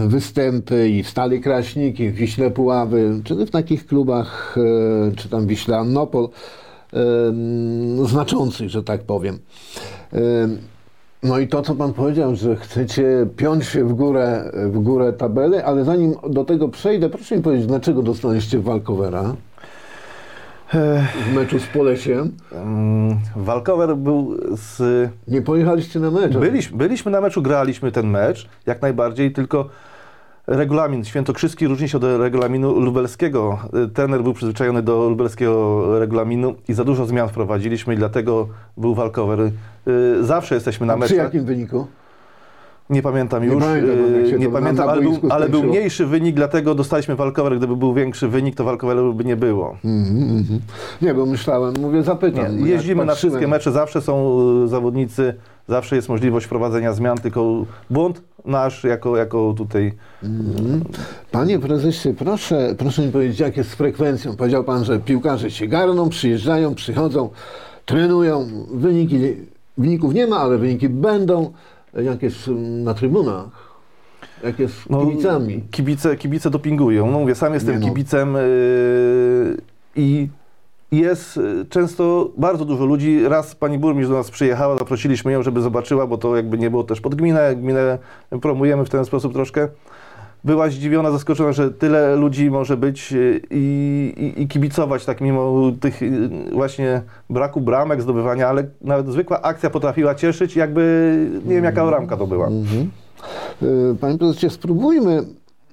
występy 0.08 0.90
i 0.90 1.04
w 1.04 1.10
Stali 1.10 1.42
Kraśnik, 1.42 2.00
i 2.00 2.10
w 2.10 2.16
Wiśle 2.16 2.52
Puławy, 2.52 3.22
czy 3.24 3.36
w 3.36 3.52
takich 3.52 3.88
klubach, 3.88 4.56
e, 4.58 5.16
czy 5.16 5.30
tam 5.30 5.48
Wiśle 5.48 5.78
Annopol, 5.78 6.30
em, 6.94 8.08
znaczących, 8.08 8.70
że 8.70 8.84
tak 8.84 9.04
powiem. 9.04 9.40
No 11.24 11.40
i 11.40 11.48
to, 11.48 11.62
co 11.62 11.76
Pan 11.76 11.94
powiedział, 11.94 12.36
że 12.36 12.56
chcecie 12.56 13.28
piąć 13.38 13.66
się 13.66 13.86
w 13.86 13.94
górę, 13.94 14.52
w 14.54 14.80
górę 14.80 15.14
tabeli, 15.14 15.56
ale 15.56 15.84
zanim 15.86 16.16
do 16.30 16.46
tego 16.46 16.70
przejdę, 16.70 17.10
proszę 17.10 17.38
mi 17.38 17.44
powiedzieć, 17.44 17.68
dlaczego 17.68 18.02
dostaliście 18.02 18.60
walkowera 18.60 19.36
w 20.74 21.36
meczu 21.36 21.60
z 21.60 21.68
Polesiem? 21.68 22.32
Mm, 22.52 23.18
Walkover 23.36 23.98
był 23.98 24.38
z 24.56 25.10
Nie 25.28 25.42
pojechaliście 25.42 26.00
na 26.00 26.12
mecz? 26.12 26.38
Byliśmy, 26.38 26.78
byliśmy 26.78 27.12
na 27.12 27.22
meczu, 27.22 27.42
graliśmy 27.42 27.92
ten 27.92 28.08
mecz, 28.08 28.50
jak 28.66 28.82
najbardziej, 28.82 29.32
tylko 29.32 29.70
regulamin 30.48 31.06
świętokrzyski 31.06 31.68
różni 31.68 31.90
się 31.90 31.98
od 31.98 32.04
regulaminu 32.04 32.80
lubelskiego. 32.80 33.60
Trener 33.94 34.24
był 34.24 34.34
przyzwyczajony 34.34 34.82
do 34.82 35.10
lubelskiego 35.10 36.00
regulaminu 36.00 36.56
i 36.68 36.74
za 36.74 36.84
dużo 36.84 37.06
zmian 37.06 37.30
wprowadziliśmy 37.30 37.94
i 37.94 37.98
dlatego 37.98 38.48
był 38.78 38.96
walkover. 38.96 39.40
Y, 39.42 39.52
Zawsze 40.24 40.56
jesteśmy 40.56 40.86
na 40.88 40.94
A 40.94 40.98
przy 40.98 41.02
meczach. 41.14 41.18
jakim 41.34 41.46
wyniku? 41.46 41.88
Nie 42.92 43.02
pamiętam 43.02 43.44
Nie 43.44 43.54
już, 43.54 43.64
pamiętam, 43.64 43.90
y, 43.90 44.40
nie 44.40 44.46
to 44.46 44.52
na- 44.52 44.60
pamiętam, 44.60 44.86
na 44.86 44.92
ale, 44.92 45.02
był, 45.02 45.18
ale 45.30 45.50
był 45.50 45.64
mniejszy 45.64 46.06
wynik, 46.06 46.36
dlatego 46.36 46.76
dostaliśmy 46.76 47.16
walkover. 47.16 47.58
Gdyby 47.58 47.76
był 47.76 47.94
większy 47.94 48.28
wynik, 48.28 48.56
to 48.56 48.64
walkoveru 48.64 49.14
by 49.14 49.26
nie 49.26 49.36
było. 49.36 49.78
Mhm, 49.86 50.38
mhm. 50.38 50.60
Nie, 51.02 51.14
bo 51.14 51.26
myślałem, 51.26 51.74
mówię, 51.82 52.04
zapytam. 52.04 52.58
Nie, 52.64 52.70
jeździmy 52.70 53.06
na 53.06 53.16
wszystkie 53.16 53.48
mecze, 53.48 53.72
zawsze 53.72 54.02
są 54.02 54.40
y, 54.64 54.68
zawodnicy, 54.68 55.34
zawsze 55.68 55.96
jest 55.96 56.10
możliwość 56.10 56.46
wprowadzenia 56.46 56.94
zmian, 56.94 57.18
tylko 57.18 57.66
błąd 57.90 58.22
nasz 58.46 58.84
jako, 58.84 59.18
jako 59.18 59.54
tutaj 59.58 59.94
Mhm. 60.24 60.84
Panie 61.32 61.60
prezesie, 61.60 62.14
proszę, 62.14 62.76
proszę 62.78 63.06
mi 63.06 63.12
powiedzieć, 63.12 63.40
jak 63.40 63.58
jest 63.58 63.70
z 63.70 63.74
frekwencją. 63.76 64.36
Powiedział 64.36 64.64
pan, 64.64 64.86
że 64.86 65.00
piłkarze 65.00 65.52
się 65.52 65.68
garną, 65.68 66.10
przyjeżdżają, 66.10 66.76
przychodzą, 66.76 67.30
trenują. 67.86 68.48
Wyniki, 68.74 69.20
wyników 69.78 70.14
nie 70.14 70.28
ma, 70.28 70.38
ale 70.38 70.58
wyniki 70.58 70.90
będą. 70.90 71.52
Jak 71.94 72.24
jest 72.24 72.48
mm, 72.48 72.84
na 72.84 72.94
trybunach? 72.94 73.72
Jak 74.44 74.60
jest 74.60 74.74
z 74.74 74.90
No, 74.90 75.06
kibicami? 75.06 75.64
Kibice, 75.72 76.18
kibice 76.18 76.50
dopingują. 76.50 77.12
No 77.12 77.20
mówię, 77.20 77.36
sam 77.36 77.54
jestem 77.54 77.80
no. 77.80 77.88
kibicem 77.88 78.34
yy, 78.34 79.58
i 79.96 80.28
jest 80.92 81.38
y, 81.38 81.66
często 81.70 82.32
bardzo 82.38 82.66
dużo 82.66 82.86
ludzi. 82.86 83.28
Raz 83.28 83.56
pani 83.56 83.80
burmistrz 83.80 84.10
do 84.10 84.18
nas 84.18 84.32
przyjechała, 84.32 84.78
zaprosiliśmy 84.78 85.32
ją, 85.32 85.44
żeby 85.44 85.62
zobaczyła, 85.62 86.08
bo 86.08 86.18
to 86.18 86.36
jakby 86.36 86.58
nie 86.58 86.70
było 86.70 86.84
też 86.84 87.02
pod 87.02 87.16
gminę. 87.16 87.56
Gminę 87.56 87.98
promujemy 88.42 88.86
w 88.86 88.90
ten 88.90 89.06
sposób 89.06 89.34
troszkę. 89.34 89.68
Była 90.44 90.70
zdziwiona, 90.70 91.12
zaskoczona, 91.12 91.52
że 91.52 91.72
tyle 91.72 92.16
ludzi 92.16 92.52
może 92.52 92.78
być 92.78 93.14
y, 93.14 93.42
i, 93.52 94.34
i, 94.38 94.42
i 94.42 94.48
kibicować 94.48 95.06
tak 95.06 95.22
mimo 95.22 95.72
tych 95.80 96.02
y, 96.02 96.30
właśnie 96.52 97.02
braku 97.30 97.62
bramek, 97.62 98.02
zdobywania, 98.02 98.48
ale 98.48 98.64
nawet 98.82 99.08
zwykła 99.08 99.42
akcja 99.42 99.70
potrafiła 99.70 100.16
cieszyć, 100.16 100.56
jakby 100.56 101.16
nie 101.46 101.56
wiem 101.56 101.64
jaka 101.64 101.90
ramka 101.90 102.18
to 102.18 102.28
była. 102.28 102.48
Mhm. 102.48 102.90
Y, 103.64 103.96
Panie 104.02 104.18
prezesie, 104.18 104.50
spróbujmy 104.50 105.24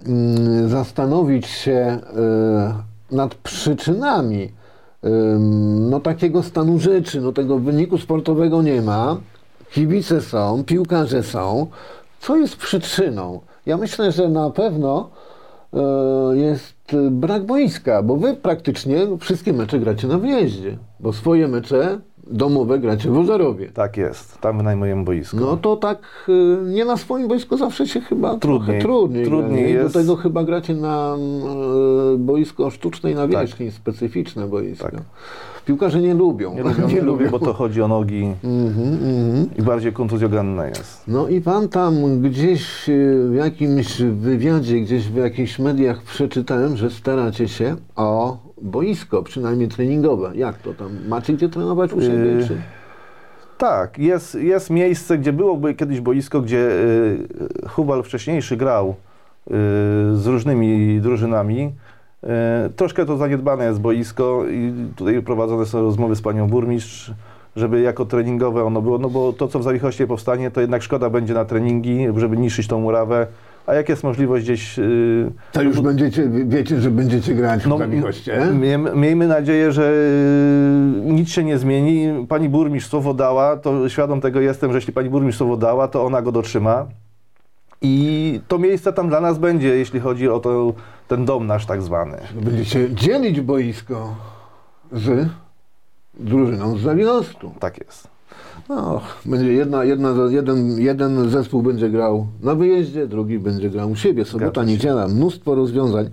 mm, 0.07 0.69
zastanowić 0.69 1.47
się 1.47 1.99
nad 3.11 3.35
przyczynami 3.35 4.53
no, 5.91 6.01
takiego 6.01 6.43
stanu 6.43 6.79
rzeczy. 6.79 7.21
No, 7.21 7.33
tego 7.33 7.59
wyniku 7.59 7.99
sportowego 7.99 8.63
nie 8.63 8.83
ma, 8.83 9.17
kibice 9.71 10.21
są, 10.21 10.65
piłkarze 10.65 11.23
są. 11.23 11.67
Co 12.21 12.37
jest 12.37 12.57
przyczyną? 12.57 13.41
Ja 13.69 13.77
myślę, 13.77 14.13
że 14.13 14.29
na 14.29 14.51
pewno 14.51 15.11
y, 16.33 16.39
jest 16.39 16.75
brak 17.11 17.47
boiska, 17.47 18.03
bo 18.03 18.17
wy 18.17 18.35
praktycznie 18.35 19.07
wszystkie 19.21 19.53
mecze 19.53 19.79
gracie 19.79 20.09
na 20.09 20.19
wyjeździe, 20.19 20.79
bo 21.01 21.13
swoje 21.13 21.49
mecze 21.49 22.01
domowe 22.27 22.79
gracie 22.79 23.11
w 23.11 23.19
Ożarowie. 23.19 23.71
Tak 23.71 23.97
jest, 23.97 24.39
tam 24.41 24.59
wynajmujemy 24.59 25.05
boisko. 25.05 25.37
No 25.37 25.57
to 25.57 25.77
tak 25.77 25.99
y, 26.29 26.59
nie 26.65 26.85
na 26.85 26.97
swoim 26.97 27.29
boisku 27.29 27.57
zawsze 27.57 27.87
się 27.87 28.01
chyba 28.01 28.37
Trudniej. 28.39 28.83
trudniej. 28.83 29.25
Trudniej 29.27 29.73
gra, 29.73 29.83
jest. 29.83 29.95
Do 29.95 30.01
tego 30.01 30.17
chyba 30.17 30.45
gracie 30.45 30.75
na 30.75 31.17
boisko 32.19 32.71
sztucznej 32.71 33.15
nawierzchni, 33.15 33.71
specyficzne 33.71 34.47
boisko. 34.47 34.91
Tak. 34.91 35.01
Piłkarze 35.69 36.01
nie 36.01 36.15
lubią. 36.15 36.55
Nie 36.55 36.63
lubię, 36.63 36.83
nie 36.95 37.01
lubię, 37.01 37.31
bo 37.31 37.39
to 37.39 37.53
chodzi 37.55 37.83
o 37.83 37.89
nogi 37.89 38.35
Mhm, 38.45 38.93
mhm. 38.93 39.49
i 39.59 39.63
bardziej 39.63 39.93
kontuzjogenne 39.93 40.69
jest. 40.69 41.03
No 41.09 41.29
i 41.29 41.41
pan 41.41 41.69
tam 41.69 42.23
gdzieś 42.23 42.89
y, 42.89 43.29
w 43.31 43.35
jakimś 43.35 44.03
wywiadzie, 44.03 44.81
gdzieś 44.81 45.09
w 45.09 45.17
jakichś 45.17 45.59
mediach 45.59 46.03
przeczytałem, 46.03 46.77
że 46.77 46.91
staracie 46.91 47.49
się 47.49 47.77
o 47.97 48.37
boisko, 48.63 49.23
przynajmniej 49.23 49.69
treningowe. 49.69 50.33
Jak 50.35 50.59
to 50.59 50.75
tam? 50.75 50.89
Macie 51.09 51.33
gdzie 51.33 51.49
trenować 51.49 51.93
u 51.93 52.01
siebie? 52.01 52.17
Yy, 52.17 52.47
Czy? 52.47 52.57
Tak, 53.59 53.99
jest, 53.99 54.35
jest 54.35 54.71
miejsce, 54.71 55.19
gdzie 55.19 55.33
byłoby 55.33 55.75
kiedyś 55.75 56.01
boisko, 56.01 56.41
gdzie 56.41 56.59
y, 56.59 57.29
Hubal 57.69 58.03
wcześniejszy 58.03 58.57
grał 58.57 58.89
y, 58.89 58.95
z 60.17 60.27
różnymi 60.27 61.01
drużynami. 61.01 61.73
Y, 62.25 62.71
troszkę 62.77 63.07
to 63.07 63.17
zaniedbane 63.17 63.65
jest 63.65 63.81
boisko 63.81 64.45
i 64.51 64.73
tutaj 64.97 65.23
prowadzone 65.23 65.67
są 65.67 65.83
rozmowy 65.83 66.17
z 66.17 66.23
panią 66.23 66.47
burmistrz, 66.49 67.13
żeby 67.57 67.81
jako 67.81 68.05
treningowe 68.05 68.65
ono 68.65 68.83
było, 68.83 68.99
no 68.99 69.11
bo 69.11 69.33
to, 69.33 69.49
co 69.49 69.59
w 69.59 69.63
Zawichoście 69.63 70.07
powstanie, 70.07 70.51
to 70.51 70.61
jednak 70.61 70.83
szkoda 70.83 71.11
będzie 71.11 71.35
na 71.35 71.45
treningi, 71.45 72.07
żeby 72.17 72.37
niszczyć 72.37 72.67
tą 72.67 72.81
murawę, 72.81 73.27
a 73.67 73.75
jak 73.75 73.89
jest 73.89 74.05
możliwość 74.05 74.45
gdzieś... 74.45 74.79
y, 74.79 75.33
To 75.53 75.63
już 75.63 75.81
będziecie, 75.81 76.29
wiecie, 76.47 76.81
że 76.81 76.91
będziecie 76.91 77.35
grać 77.35 77.63
w 77.63 77.67
no, 77.67 77.79
Zawichoście? 77.79 78.39
miejmy, 78.61 78.95
miejmy 78.95 79.27
nadzieję, 79.27 79.73
że 79.73 79.93
y, 81.03 81.13
nic 81.13 81.29
się 81.29 81.45
nie 81.45 81.59
zmieni. 81.59 82.27
Pani 82.27 82.49
burmistrz 82.49 82.91
słowo 82.91 83.15
dała, 83.15 83.57
to 83.57 83.89
świadom 83.89 84.21
tego 84.21 84.41
jestem, 84.41 84.73
że 84.73 84.79
jeśli 84.79 84.93
pani 84.93 85.11
burmistrz 85.11 85.39
słowo 85.39 85.57
dała, 85.57 85.89
to 85.89 86.05
ona 86.07 86.23
go 86.23 86.33
dotrzyma. 86.33 86.87
I 87.83 88.41
to 88.49 88.59
miejsce 88.59 88.93
tam 88.93 89.09
dla 89.09 89.21
nas 89.21 89.39
będzie, 89.39 89.69
jeśli 89.69 90.01
chodzi 90.01 90.29
o 90.29 90.41
to, 90.41 90.73
ten 91.09 91.25
dom 91.25 91.47
nasz 91.47 91.67
tak 91.67 91.83
zwany. 91.83 92.19
Będziecie 92.35 92.95
dzielić 92.95 93.41
boisko 93.41 94.15
z 94.93 95.29
drużyną 96.15 96.79
z 96.79 96.81
Zawichostu. 96.81 97.53
Tak 97.61 97.79
jest. 97.79 98.09
No, 98.69 99.01
będzie 99.27 99.53
jedna, 99.53 99.85
jedna, 99.85 100.15
jeden, 100.31 100.81
jeden 100.81 101.31
zespół 101.31 101.63
będzie 101.63 101.91
grał 101.91 102.27
na 102.43 102.55
wyjeździe, 102.55 103.07
drugi 103.07 103.39
będzie 103.39 103.71
grał 103.71 103.91
u 103.91 103.97
siebie. 103.97 104.25
Sobota, 104.25 104.65
niedziela, 104.65 105.09
mnóstwo 105.09 105.55
rozwiązań. 105.55 106.11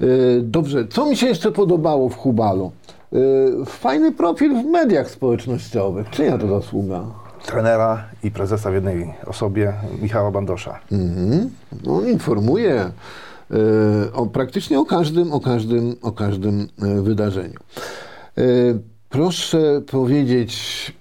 Yy, 0.00 0.42
Dobrze, 0.42 0.88
co 0.88 1.06
mi 1.06 1.16
się 1.16 1.26
jeszcze 1.26 1.52
podobało 1.52 2.08
w 2.08 2.16
Hubalu? 2.16 2.72
Yy, 3.12 3.20
Fajny 3.66 4.12
profil 4.12 4.62
w 4.62 4.64
mediach 4.64 5.10
społecznościowych. 5.10 6.10
Czyja 6.10 6.38
to 6.38 6.48
zasługa? 6.48 7.04
Trenera 7.46 8.04
i 8.22 8.30
prezesa 8.30 8.70
w 8.70 8.74
jednej 8.74 9.14
osobie, 9.26 9.72
Michała 10.02 10.30
Bandosza. 10.30 10.80
Mhm. 10.92 11.50
No, 11.84 11.96
on 11.96 12.08
informuje 12.08 12.90
yy, 13.50 13.58
o, 14.12 14.26
praktycznie 14.26 14.80
o 14.80 14.84
każdym, 14.84 15.32
o 15.32 15.40
każdym, 15.40 15.96
o 16.02 16.12
każdym 16.12 16.68
yy, 16.78 17.02
wydarzeniu. 17.02 17.60
Yy, 18.36 18.78
Proszę 19.14 19.82
powiedzieć, 19.86 20.92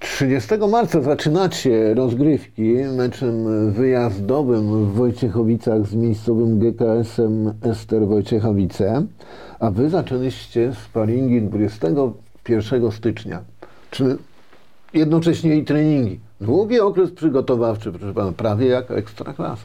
30 0.00 0.54
marca 0.70 1.00
zaczynacie 1.00 1.94
rozgrywki 1.94 2.74
meczem 2.96 3.72
wyjazdowym 3.72 4.84
w 4.84 4.94
Wojciechowicach 4.94 5.86
z 5.86 5.94
miejscowym 5.94 6.58
GKS-em 6.58 7.54
Ester 7.62 8.06
Wojciechowice, 8.06 9.06
a 9.60 9.70
wy 9.70 9.90
zaczęliście 9.90 10.72
sparingi 10.84 11.42
21 11.42 12.92
stycznia. 12.92 13.40
Czy 13.90 14.18
jednocześnie 14.94 15.56
i 15.56 15.64
treningi. 15.64 16.20
Długi 16.40 16.80
okres 16.80 17.10
przygotowawczy, 17.10 17.92
proszę 17.92 18.14
pana, 18.14 18.32
prawie 18.32 18.66
jak 18.66 18.90
ekstraklasa. 18.90 19.64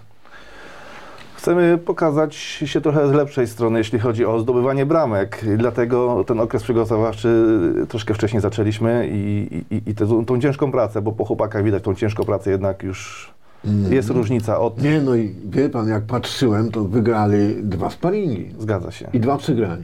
Chcemy 1.35 1.77
pokazać 1.85 2.35
się 2.35 2.81
trochę 2.81 3.07
z 3.07 3.11
lepszej 3.11 3.47
strony, 3.47 3.79
jeśli 3.79 3.99
chodzi 3.99 4.25
o 4.25 4.39
zdobywanie 4.39 4.85
bramek. 4.85 5.45
Dlatego 5.57 6.23
ten 6.27 6.39
okres 6.39 6.63
przygotowawczy 6.63 7.45
troszkę 7.89 8.13
wcześniej 8.13 8.41
zaczęliśmy 8.41 9.09
i, 9.11 9.47
i, 9.71 9.89
i 9.89 9.95
tę, 9.95 10.25
tą 10.25 10.41
ciężką 10.41 10.71
pracę, 10.71 11.01
bo 11.01 11.11
po 11.11 11.25
chłopakach 11.25 11.63
widać 11.63 11.83
tą 11.83 11.95
ciężką 11.95 12.23
pracę 12.23 12.51
jednak 12.51 12.83
już 12.83 13.31
jest 13.89 14.09
różnica 14.09 14.59
od... 14.59 14.81
Nie, 14.81 15.01
no 15.01 15.15
i 15.15 15.35
wie 15.45 15.69
pan, 15.69 15.87
jak 15.87 16.03
patrzyłem, 16.03 16.71
to 16.71 16.83
wygrali 16.83 17.55
dwa 17.63 17.89
sparingi 17.89 18.49
Zgadza 18.59 18.91
się. 18.91 19.09
i 19.13 19.19
dwa 19.19 19.37
przegrali. 19.37 19.83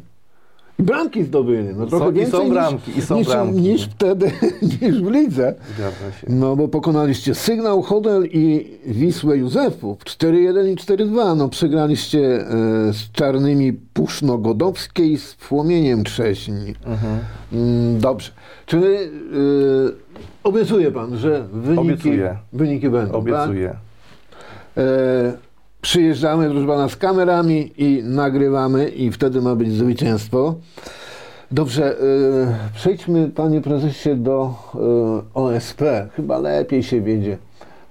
I 0.79 0.83
bramki 0.83 1.23
zdobyli. 1.23 1.67
No 1.77 1.85
trochę 1.85 2.05
Są- 2.05 2.11
i 2.11 2.13
więcej 2.13 2.31
są 2.39 2.43
niż, 2.43 2.53
bramki, 2.53 2.97
i 2.97 3.01
są 3.01 3.17
niż, 3.17 3.27
bramki. 3.27 3.59
niż 3.61 3.85
wtedy, 3.85 4.31
niż 4.81 5.01
w 5.01 5.11
lidze. 5.11 5.55
Się. 6.21 6.27
No 6.29 6.55
bo 6.55 6.67
pokonaliście 6.67 7.35
Sygnał 7.35 7.81
Hodel 7.81 8.25
i 8.25 8.67
Wisłę 8.85 9.37
Józefów 9.37 9.97
4-1 10.03 10.67
i 10.71 10.75
4-2. 10.75 11.37
No 11.37 11.49
przegraliście 11.49 12.19
e, 12.19 12.45
z 12.93 13.11
Czarnymi 13.11 13.73
Puszno-Godowskiej 13.93 15.17
z 15.17 15.35
Płomieniem 15.35 16.03
Trześni. 16.03 16.73
Mhm. 16.85 17.19
Mm, 17.53 17.99
dobrze. 17.99 18.31
Czyli 18.65 18.85
e, 18.85 18.99
obiecuje 20.43 20.91
pan, 20.91 21.17
że 21.17 21.47
wyniki, 21.53 21.79
Obiecuję. 21.81 22.37
wyniki 22.53 22.89
będą, 22.89 23.11
tak? 23.11 23.21
Obiecuję. 23.21 23.75
E, 24.77 25.33
przyjeżdżamy, 25.81 26.49
proszę 26.49 26.67
pana, 26.67 26.89
z 26.89 26.95
kamerami 26.95 27.71
i 27.77 28.03
nagrywamy 28.03 28.89
i 28.89 29.11
wtedy 29.11 29.41
ma 29.41 29.55
być 29.55 29.71
zwycięstwo. 29.71 30.55
Dobrze, 31.51 31.99
e, 31.99 32.01
przejdźmy, 32.75 33.29
panie 33.29 33.61
prezesie, 33.61 34.15
do 34.15 34.53
e, 34.75 34.79
OSP. 35.33 35.81
Chyba 36.15 36.37
lepiej 36.37 36.83
się 36.83 37.01
wiedzie 37.01 37.37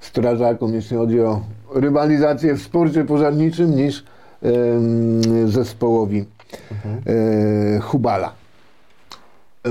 strażakom, 0.00 0.74
jeśli 0.74 0.96
chodzi 0.96 1.20
o 1.20 1.40
rywalizację 1.74 2.54
w 2.54 2.62
sporcie 2.62 3.04
pożarniczym, 3.04 3.76
niż 3.76 4.04
em, 4.42 5.48
zespołowi 5.50 6.24
e, 7.06 7.80
Hubala. 7.80 8.32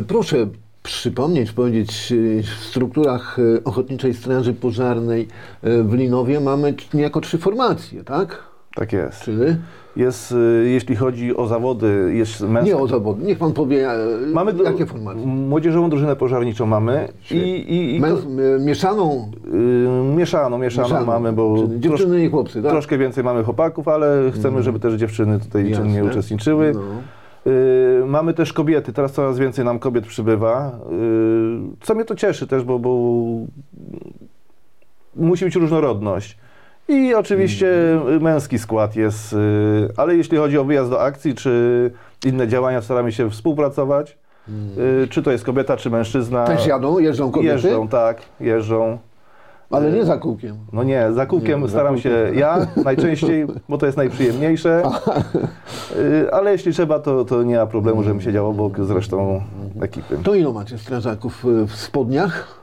Proszę 0.08 0.48
przypomnieć, 0.88 1.52
powiedzieć, 1.52 2.12
e, 2.40 2.44
w 2.44 2.66
strukturach 2.66 3.38
e, 3.40 3.64
Ochotniczej 3.64 4.14
Straży 4.14 4.54
Pożarnej 4.54 5.28
e, 5.64 5.84
w 5.84 5.94
Linowie 5.94 6.40
mamy 6.40 6.74
niejako 6.94 7.22
trzy 7.22 7.38
formacje, 7.38 8.04
tak? 8.04 8.44
Tak 8.76 8.94
jest. 8.94 9.22
Czyli 9.22 9.56
Jest, 9.96 10.32
y, 10.32 10.70
jeśli 10.70 10.96
chodzi 10.96 11.38
o 11.38 11.48
zawody, 11.48 12.12
jest 12.14 12.42
męska... 12.42 12.76
nie 12.76 12.78
o 12.78 12.88
zawody. 12.88 13.26
Niech 13.26 13.38
pan 13.38 13.54
powie, 13.54 13.92
e, 13.92 13.98
Mamy 14.34 14.54
dru- 14.54 14.64
jakie 14.64 14.86
formacje. 14.86 15.26
Młodzieżową 15.26 15.90
drużynę 15.90 16.16
pożarniczą 16.16 16.66
mamy 16.66 17.08
i, 17.32 17.36
i, 17.36 17.96
i 17.96 18.00
Męs, 18.00 18.20
mieszaną, 18.60 19.32
y, 19.54 20.16
mieszaną, 20.16 20.58
mieszaną, 20.58 21.06
mamy, 21.06 21.34
bo 21.34 21.56
czyli 21.58 21.80
trosz, 21.80 22.00
dziewczyny 22.00 22.26
i 22.26 22.30
chłopcy, 22.30 22.62
tak? 22.62 22.72
troszkę 22.72 22.98
więcej 22.98 23.24
mamy 23.24 23.44
chłopaków, 23.44 23.88
ale 23.88 24.32
chcemy, 24.36 24.64
żeby 24.64 24.80
też 24.80 24.94
dziewczyny 24.94 25.40
tutaj 25.40 25.70
Jasne. 25.70 25.86
czynnie 25.86 26.04
uczestniczyły. 26.04 26.72
No. 26.76 26.82
Y, 27.48 28.06
mamy 28.06 28.34
też 28.34 28.54
kobiety, 28.54 28.94
teraz 28.94 29.12
coraz 29.12 29.40
więcej 29.40 29.66
nam 29.66 29.80
kobiet 29.80 30.08
przybywa, 30.08 30.72
y, 31.82 31.86
co 31.86 31.96
mnie 31.96 32.06
to 32.06 32.16
cieszy 32.16 32.48
też, 32.48 32.64
bo, 32.64 32.80
bo 32.80 32.98
musi 35.16 35.46
być 35.46 35.56
różnorodność. 35.56 36.38
I 36.90 37.14
oczywiście 37.16 37.94
Mhm. 37.94 38.22
męski 38.22 38.60
skład 38.60 38.96
jest, 38.96 39.34
y, 39.34 39.38
ale 39.98 40.16
jeśli 40.16 40.38
chodzi 40.38 40.58
o 40.58 40.64
wyjazd 40.64 40.90
do 40.90 41.02
akcji 41.02 41.36
czy 41.36 41.92
inne 42.26 42.48
działania, 42.48 42.82
staramy 42.82 43.12
się 43.12 43.30
współpracować. 43.30 44.18
Y, 45.04 45.08
Czy 45.08 45.24
to 45.24 45.32
jest 45.32 45.44
kobieta, 45.46 45.78
czy 45.78 45.90
mężczyzna. 45.90 46.46
Też 46.46 46.68
jadą, 46.68 47.00
jeżdżą 47.00 47.32
kobiety, 47.32 47.54
Jeżdżą, 47.54 47.88
tak, 47.88 48.22
jeżdżą. 48.40 48.98
Ale 49.70 49.92
nie 49.92 50.06
za 50.06 50.18
kółkiem. 50.18 50.58
No 50.74 50.84
nie, 50.84 51.12
za 51.14 51.26
kółkiem 51.26 51.62
Nie, 51.62 51.68
za 51.68 51.72
staram 51.72 51.98
się 51.98 52.10
kółkiem. 52.10 52.40
ja 52.40 52.68
najczęściej, 52.84 53.48
bo 53.70 53.78
to 53.78 53.86
jest 53.86 53.98
najprzyjemniejsze. 53.98 54.84
Y, 55.96 56.32
Ale 56.36 56.52
jeśli 56.52 56.74
trzeba, 56.74 57.00
to, 57.00 57.26
to 57.26 57.44
nie 57.44 57.56
ma 57.58 57.66
problemu, 57.66 58.04
żebym 58.04 58.22
siedział 58.22 58.48
obok 58.50 58.86
z 58.86 58.92
resztą 58.92 59.42
ekipy. 59.82 60.18
To 60.24 60.36
ilu 60.36 60.54
macie 60.54 60.78
strażaków 60.78 61.46
e, 61.46 61.68
w 61.68 61.76
spodniach? 61.76 62.62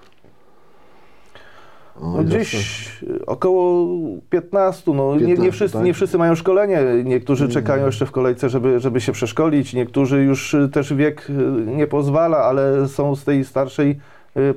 O, 2.00 2.12
No 2.16 2.25
gdzieś 2.25 2.88
około 3.26 3.87
15. 4.30 4.92
No, 4.94 5.12
nie, 5.14 5.20
15, 5.20 5.42
nie, 5.42 5.52
wszyscy, 5.52 5.76
tak? 5.76 5.87
nie 5.87 5.94
wszyscy 5.94 6.18
mają 6.18 6.34
szkolenie. 6.34 6.82
Niektórzy 7.04 7.49
czekają 7.49 7.87
jeszcze 7.87 8.06
w 8.06 8.11
kolejce, 8.11 8.49
żeby, 8.49 8.80
żeby 8.80 9.00
się 9.00 9.12
przeszkolić. 9.12 9.75
Niektórzy 9.75 10.23
już 10.25 10.56
też 10.73 10.94
wiek 10.94 11.28
nie 11.66 11.87
pozwala, 11.87 12.37
ale 12.38 12.88
są 12.88 13.16
z 13.16 13.25
tej 13.25 13.44
starszej, 13.44 13.99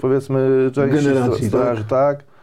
powiedzmy, 0.01 0.71
części 0.73 1.05
Generacji, 1.05 1.47
straży. 1.47 1.83
Tak. 1.83 2.19
Y, 2.19 2.36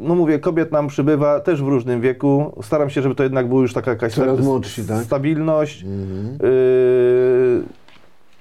No 0.00 0.14
mówię, 0.14 0.38
kobiet 0.38 0.72
nam 0.72 0.88
przybywa 0.88 1.40
też 1.40 1.62
w 1.62 1.68
różnym 1.68 2.00
wieku. 2.00 2.52
Staram 2.62 2.90
się, 2.90 3.02
żeby 3.02 3.14
to 3.14 3.22
jednak 3.22 3.48
była 3.48 3.62
już 3.62 3.72
taka 3.72 3.90
jakaś 3.90 4.12
Coraz 4.14 4.40
młodsi, 4.40 4.84
tak? 4.84 5.04
stabilność 5.04 5.82
Mhm. 5.84 6.38
y, 6.50 7.62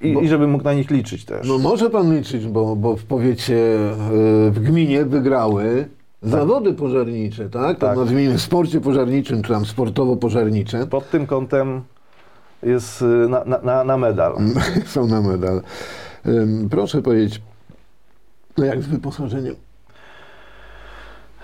i, 0.01 0.13
Bo- 0.13 0.21
i 0.21 0.27
żeby 0.27 0.47
mógł 0.47 0.63
na 0.63 0.73
nich 0.73 0.89
liczyć 0.91 1.25
też. 1.25 1.47
No 1.47 1.57
może 1.57 1.89
pan 1.89 2.15
liczyć, 2.17 2.47
bo, 2.47 2.75
bo 2.75 2.95
w 2.95 3.03
powiecie, 3.03 3.57
e, 3.79 4.51
w 4.51 4.59
gminie 4.59 5.05
wygrały 5.05 5.87
zawody 6.23 6.73
pożarnicze, 6.73 7.49
tak? 7.49 7.61
Tak. 7.61 7.77
tak. 7.79 7.97
Nazwijmy 7.97 8.37
w 8.37 8.41
sporcie 8.41 8.81
pożarniczym, 8.81 9.41
czy 9.41 9.49
tam 9.53 9.63
sportowo-pożarnicze. 9.65 10.87
Pod 10.87 11.09
tym 11.09 11.27
kątem 11.27 11.81
jest 12.63 13.01
y, 13.01 13.05
na, 13.05 13.43
na, 13.45 13.57
na, 13.61 13.83
na 13.83 13.97
medal. 13.97 14.35
Są 14.85 15.07
na 15.07 15.21
medal. 15.21 15.61
Proszę 16.69 17.01
powiedzieć, 17.01 17.41
no 18.57 18.65
jak 18.65 18.81
z 18.83 18.87
wyposażeniem? 18.87 19.55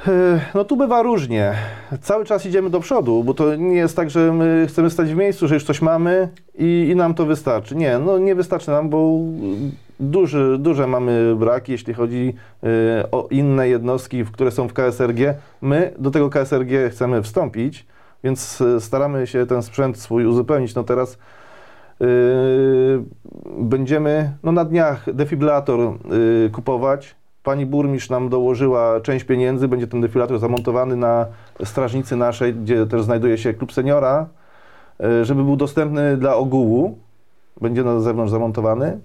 E, 0.08 0.40
No 0.54 0.64
tu 0.66 0.78
bywa 0.78 1.02
różnie. 1.02 1.54
Cały 2.02 2.26
czas 2.26 2.46
idziemy 2.46 2.70
do 2.70 2.80
przodu, 2.80 3.24
bo 3.24 3.34
to 3.34 3.56
nie 3.56 3.76
jest 3.76 3.96
tak, 3.96 4.10
że 4.10 4.34
my 4.34 4.66
chcemy 4.70 4.90
stać 4.90 5.14
w 5.14 5.16
miejscu, 5.16 5.48
że 5.48 5.54
już 5.54 5.64
coś 5.64 5.82
mamy 5.82 6.30
i, 6.56 6.88
i 6.92 6.96
nam 6.96 7.14
to 7.14 7.26
wystarczy. 7.26 7.76
Nie, 7.76 8.00
no 8.00 8.18
nie 8.18 8.36
wystarczy 8.36 8.72
nam, 8.72 8.90
bo 8.90 9.20
duży, 10.00 10.58
duże 10.60 10.88
mamy 10.88 11.36
braki, 11.36 11.72
jeśli 11.72 11.94
chodzi 11.94 12.34
e, 12.64 12.68
o 13.12 13.28
inne 13.32 13.70
jednostki, 13.70 14.26
które 14.26 14.52
są 14.52 14.68
w 14.68 14.74
KSRG. 14.74 15.36
My 15.62 15.94
do 16.00 16.12
tego 16.12 16.30
KSRG 16.30 16.90
chcemy 16.92 17.22
wstąpić, 17.24 17.86
więc 18.24 18.62
e, 18.62 18.82
staramy 18.82 19.28
się 19.28 19.46
ten 19.46 19.64
sprzęt 19.64 19.98
swój 19.98 20.26
uzupełnić. 20.26 20.76
No 20.76 20.84
teraz 20.84 21.18
e, 22.02 22.06
będziemy 23.58 24.32
no 24.44 24.52
na 24.52 24.66
dniach 24.66 25.14
defibrylator 25.14 25.80
e, 25.80 25.94
kupować. 26.50 27.16
Pani 27.46 27.66
burmistrz 27.66 28.10
nam 28.10 28.30
dołożyła 28.30 29.02
część 29.02 29.26
pieniędzy, 29.26 29.68
będzie 29.68 29.88
ten 29.88 30.02
defibrilator 30.02 30.40
zamontowany 30.40 30.96
na 30.96 31.26
strażnicy 31.64 32.16
naszej, 32.16 32.54
gdzie 32.54 32.86
też 32.86 33.04
znajduje 33.04 33.38
się 33.38 33.54
klub 33.54 33.74
seniora, 33.74 34.28
e, 35.00 35.26
żeby 35.26 35.44
był 35.44 35.56
dostępny 35.56 36.18
dla 36.18 36.36
ogółu. 36.36 36.98
Będzie 37.62 37.84
na 37.84 38.00
zewnątrz 38.00 38.32
zamontowany. 38.32 39.00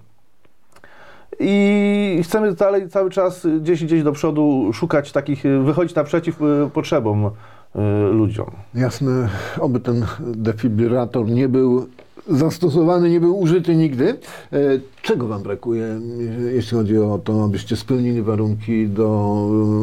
I 1.39 2.19
chcemy 2.23 2.53
dalej 2.53 2.89
cały 2.89 3.09
czas 3.09 3.47
gdzieś 3.61 3.83
gdzieś 3.83 4.03
do 4.03 4.11
przodu 4.11 4.73
szukać 4.73 5.11
takich, 5.11 5.43
wychodzić 5.63 5.95
naprzeciw 5.95 6.41
e, 6.41 6.69
potrzebom 6.73 7.25
e, 7.25 7.31
ludziom. 8.11 8.51
Jasne, 8.75 9.29
oby 9.59 9.79
ten 9.79 10.05
defibrylator 10.21 11.25
nie 11.25 11.49
był 11.49 11.87
zastosowany, 12.27 13.09
nie 13.09 13.19
był 13.19 13.39
użyty 13.39 13.75
nigdy. 13.75 14.09
E, 14.53 14.57
Czego 15.01 15.27
Wam 15.27 15.43
brakuje, 15.43 15.85
e, 15.85 15.99
jeśli 16.53 16.77
chodzi 16.77 16.97
o 16.97 17.19
to, 17.23 17.43
abyście 17.43 17.75
spełnili 17.75 18.21
warunki 18.21 18.87
do 18.87 19.37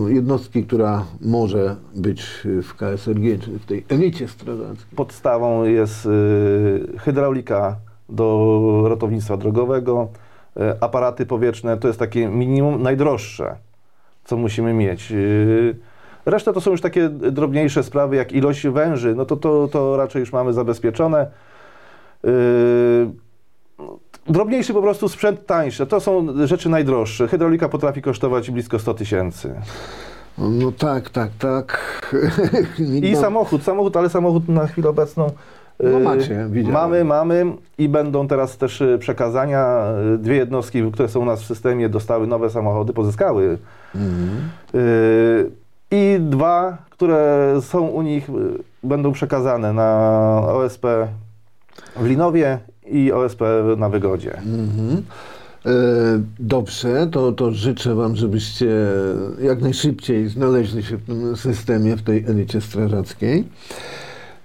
e, 0.08 0.12
jednostki, 0.12 0.64
która 0.64 1.04
może 1.20 1.76
być 1.94 2.26
w 2.44 2.74
KSRG, 2.74 3.38
czy 3.38 3.58
w 3.58 3.66
tej 3.66 3.84
elicie 3.88 4.28
strażackiej? 4.28 4.96
Podstawą 4.96 5.64
jest 5.64 6.06
y, 6.06 6.98
hydraulika 6.98 7.76
do 8.08 8.84
ratownictwa 8.88 9.36
drogowego, 9.36 10.08
aparaty 10.80 11.26
powietrzne, 11.26 11.76
to 11.76 11.88
jest 11.88 12.00
takie 12.00 12.28
minimum 12.28 12.82
najdroższe, 12.82 13.56
co 14.24 14.36
musimy 14.36 14.74
mieć. 14.74 15.12
Reszta 16.26 16.52
to 16.52 16.60
są 16.60 16.70
już 16.70 16.80
takie 16.80 17.08
drobniejsze 17.08 17.82
sprawy, 17.82 18.16
jak 18.16 18.32
ilość 18.32 18.66
węży, 18.66 19.14
no 19.14 19.24
to, 19.24 19.36
to, 19.36 19.68
to 19.68 19.96
raczej 19.96 20.20
już 20.20 20.32
mamy 20.32 20.52
zabezpieczone. 20.52 21.26
Y, 22.24 23.10
Drobniejszy 24.28 24.74
po 24.74 24.82
prostu 24.82 25.08
sprzęt 25.08 25.46
tańszy, 25.46 25.86
to 25.86 26.00
są 26.00 26.26
rzeczy 26.46 26.68
najdroższe. 26.68 27.28
Hydraulika 27.28 27.68
potrafi 27.68 28.02
kosztować 28.02 28.50
blisko 28.50 28.78
100 28.78 28.94
tysięcy. 28.94 29.54
No, 30.38 30.50
no 30.50 30.72
tak, 30.72 31.10
tak, 31.10 31.30
tak. 31.38 31.78
I 33.02 33.16
samochód, 33.16 33.62
samochód, 33.62 33.96
ale 33.96 34.08
samochód 34.08 34.48
na 34.48 34.66
chwilę 34.66 34.88
obecną. 34.88 35.30
No 35.82 36.00
y, 36.00 36.02
macie, 36.02 36.46
widziałem. 36.50 36.74
Mamy, 36.74 37.04
mamy 37.04 37.52
i 37.78 37.88
będą 37.88 38.28
teraz 38.28 38.56
też 38.56 38.80
y, 38.80 38.98
przekazania. 38.98 39.84
Dwie 40.18 40.36
jednostki, 40.36 40.92
które 40.92 41.08
są 41.08 41.20
u 41.20 41.24
nas 41.24 41.42
w 41.42 41.46
systemie, 41.46 41.88
dostały 41.88 42.26
nowe 42.26 42.50
samochody, 42.50 42.92
pozyskały. 42.92 43.58
Mhm. 43.94 44.50
I 45.90 46.16
dwa, 46.20 46.78
które 46.90 47.54
są 47.60 47.86
u 47.86 48.02
nich, 48.02 48.28
będą 48.82 49.12
przekazane 49.12 49.72
na 49.72 50.40
OSP 50.46 50.86
w 52.00 52.06
Linowie 52.06 52.58
i 52.86 53.12
OSP 53.12 53.40
na 53.76 53.88
Wygodzie. 53.88 54.38
Mhm. 54.38 55.02
E, 55.66 55.70
Dobrze, 56.38 57.06
to, 57.12 57.32
to 57.32 57.52
życzę 57.52 57.94
Wam, 57.94 58.16
żebyście 58.16 58.70
jak 59.42 59.60
najszybciej 59.60 60.28
znaleźli 60.28 60.82
się 60.82 60.96
w 60.96 61.06
tym 61.06 61.36
systemie, 61.36 61.96
w 61.96 62.02
tej 62.02 62.24
elicie 62.24 62.60
strażackiej. 62.60 63.44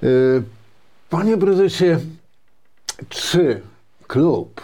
E, 0.04 0.08
Panie 1.10 1.38
prezesie, 1.38 1.98
czy 3.10 3.62
klub 4.08 4.62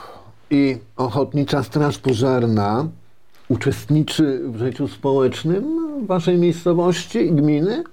i 0.52 0.78
Ochotnicza 0.96 1.64
Straż 1.64 1.98
Pożarna 1.98 2.88
uczestniczy 3.50 4.42
w 4.46 4.58
życiu 4.58 4.88
społecznym 4.88 5.64
Waszej 6.08 6.38
miejscowości 6.38 7.20
i 7.20 7.32
gminy? 7.32 7.84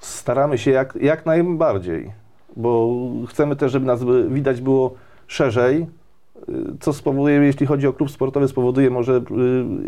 Staramy 0.00 0.58
się 0.58 0.70
jak, 0.70 0.98
jak 1.00 1.26
najbardziej, 1.26 2.12
bo 2.56 2.96
chcemy 3.28 3.56
też, 3.56 3.72
żeby 3.72 3.86
nas 3.86 4.00
widać 4.28 4.60
było 4.60 4.94
szerzej, 5.26 5.86
y, 6.48 6.52
co 6.80 6.92
spowoduje, 6.92 7.36
jeśli 7.36 7.66
chodzi 7.66 7.86
o 7.86 7.92
klub 7.92 8.10
sportowy, 8.10 8.48
spowoduje 8.48 8.90
może 8.90 9.16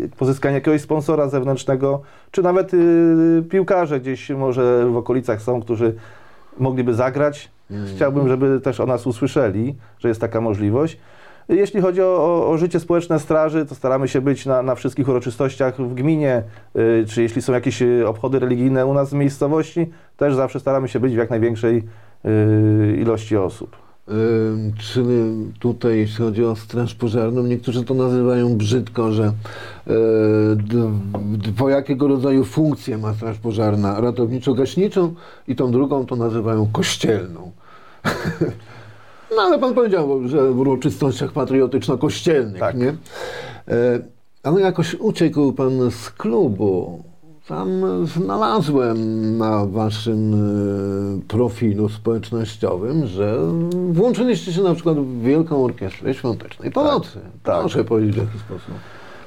y, 0.05 0.09
pozyskanie 0.17 0.55
jakiegoś 0.55 0.81
sponsora 0.81 1.29
zewnętrznego, 1.29 2.01
czy 2.31 2.43
nawet 2.43 2.73
y, 2.73 3.43
piłkarze 3.49 3.99
gdzieś 3.99 4.29
może 4.29 4.89
w 4.89 4.97
okolicach 4.97 5.41
są, 5.41 5.61
którzy 5.61 5.95
mogliby 6.57 6.93
zagrać. 6.93 7.51
Chciałbym, 7.95 8.27
żeby 8.27 8.61
też 8.61 8.79
o 8.79 8.85
nas 8.85 9.07
usłyszeli, 9.07 9.75
że 9.99 10.07
jest 10.07 10.21
taka 10.21 10.41
możliwość. 10.41 10.99
Jeśli 11.49 11.81
chodzi 11.81 12.01
o, 12.01 12.05
o, 12.05 12.49
o 12.49 12.57
życie 12.57 12.79
społeczne 12.79 13.19
straży, 13.19 13.65
to 13.65 13.75
staramy 13.75 14.07
się 14.07 14.21
być 14.21 14.45
na, 14.45 14.61
na 14.61 14.75
wszystkich 14.75 15.07
uroczystościach 15.07 15.75
w 15.81 15.93
gminie, 15.93 16.43
y, 16.75 17.05
czy 17.07 17.21
jeśli 17.21 17.41
są 17.41 17.53
jakieś 17.53 17.83
obchody 18.07 18.39
religijne 18.39 18.85
u 18.85 18.93
nas 18.93 19.09
w 19.09 19.13
miejscowości, 19.13 19.89
też 20.17 20.35
zawsze 20.35 20.59
staramy 20.59 20.87
się 20.87 20.99
być 20.99 21.13
w 21.13 21.17
jak 21.17 21.29
największej 21.29 21.83
ilości 22.97 23.37
osób. 23.37 23.75
Czyli 24.77 25.33
tutaj, 25.59 25.97
jeśli 25.97 26.15
chodzi 26.25 26.45
o 26.45 26.55
Straż 26.55 26.95
Pożarną, 26.95 27.43
niektórzy 27.43 27.83
to 27.83 27.93
nazywają 27.93 28.55
brzydko, 28.57 29.11
że 29.11 29.33
d- 30.55 30.91
dwojakiego 31.37 32.07
rodzaju 32.07 32.43
funkcje 32.45 32.97
ma 32.97 33.13
Straż 33.13 33.37
Pożarna, 33.37 34.01
ratowniczo-gaśniczą 34.01 35.09
i 35.47 35.55
tą 35.55 35.71
drugą 35.71 36.05
to 36.05 36.15
nazywają 36.15 36.67
kościelną. 36.71 37.51
No 39.35 39.41
ale 39.41 39.59
pan 39.59 39.73
powiedział, 39.73 40.27
że 40.27 40.51
w 40.51 40.59
uroczystościach 40.59 41.31
patriotyczno-kościelnych, 41.33 42.59
Tak. 42.59 42.77
nie? 42.77 42.87
E, 42.89 42.95
Ale 44.43 44.61
jakoś 44.61 44.93
uciekł 44.93 45.53
pan 45.53 45.91
z 45.91 46.09
klubu. 46.09 47.03
Tam 47.47 47.81
znalazłem 48.07 48.97
na 49.37 49.65
waszym 49.65 50.33
e, 50.33 51.21
profilu 51.27 51.89
społecznościowym, 51.89 53.07
że 53.07 53.37
włączyliście 53.91 54.53
się 54.53 54.61
na 54.61 54.73
przykład 54.73 54.97
w 54.97 55.21
Wielką 55.21 55.63
Orkiestrę 55.65 56.13
Świątecznej 56.13 56.71
Pomocy. 56.71 57.19
tak. 57.43 57.59
Proszę 57.59 57.83
powiedzieć 57.83 58.15
w 58.15 58.17
jaki 58.17 58.39
sposób. 58.39 58.73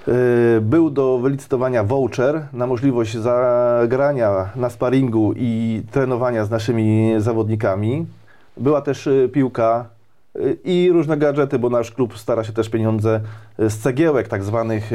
Y, 0.09 0.61
Był 0.61 0.90
do 0.90 1.18
wylicytowania 1.18 1.85
voucher 1.85 2.46
na 2.52 2.66
możliwość 2.66 3.16
zagrania 3.16 4.48
na 4.57 4.70
sparingu 4.70 5.33
i 5.37 5.83
trenowania 5.90 6.44
z 6.44 6.50
naszymi 6.50 7.14
zawodnikami. 7.18 8.07
Była 8.57 8.81
też 8.83 9.07
y, 9.07 9.31
piłka 9.33 9.85
i 10.64 10.90
różne 10.92 11.16
gadżety, 11.16 11.59
bo 11.59 11.70
nasz 11.70 11.90
klub 11.90 12.18
stara 12.18 12.44
się 12.44 12.52
też 12.52 12.68
pieniądze 12.68 13.20
z 13.59 13.76
cegiełek 13.76 14.28
tak 14.28 14.44
zwanych 14.44 14.90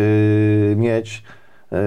mieć. 0.75 1.23
Y, 1.73 1.77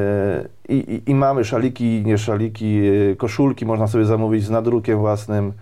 I, 0.69 0.75
i, 0.77 1.11
I 1.11 1.15
mamy 1.15 1.45
szaliki, 1.45 2.03
nie 2.07 2.19
szaliki, 2.19 2.81
y, 2.87 3.17
koszulki 3.19 3.67
można 3.67 3.87
sobie 3.87 4.05
zamówić 4.05 4.45
z 4.45 4.51
nadrukiem 4.51 4.99
własnym. 4.99 5.53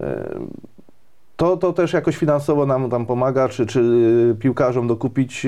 Y, 0.00 0.04
To, 1.36 1.56
to 1.56 1.72
też 1.72 1.92
jakoś 1.92 2.16
finansowo 2.16 2.66
nam 2.66 2.90
tam 2.90 3.06
pomaga, 3.06 3.48
czy, 3.48 3.66
czy 3.66 3.82
piłkarzom 4.40 4.86
dokupić 4.88 5.46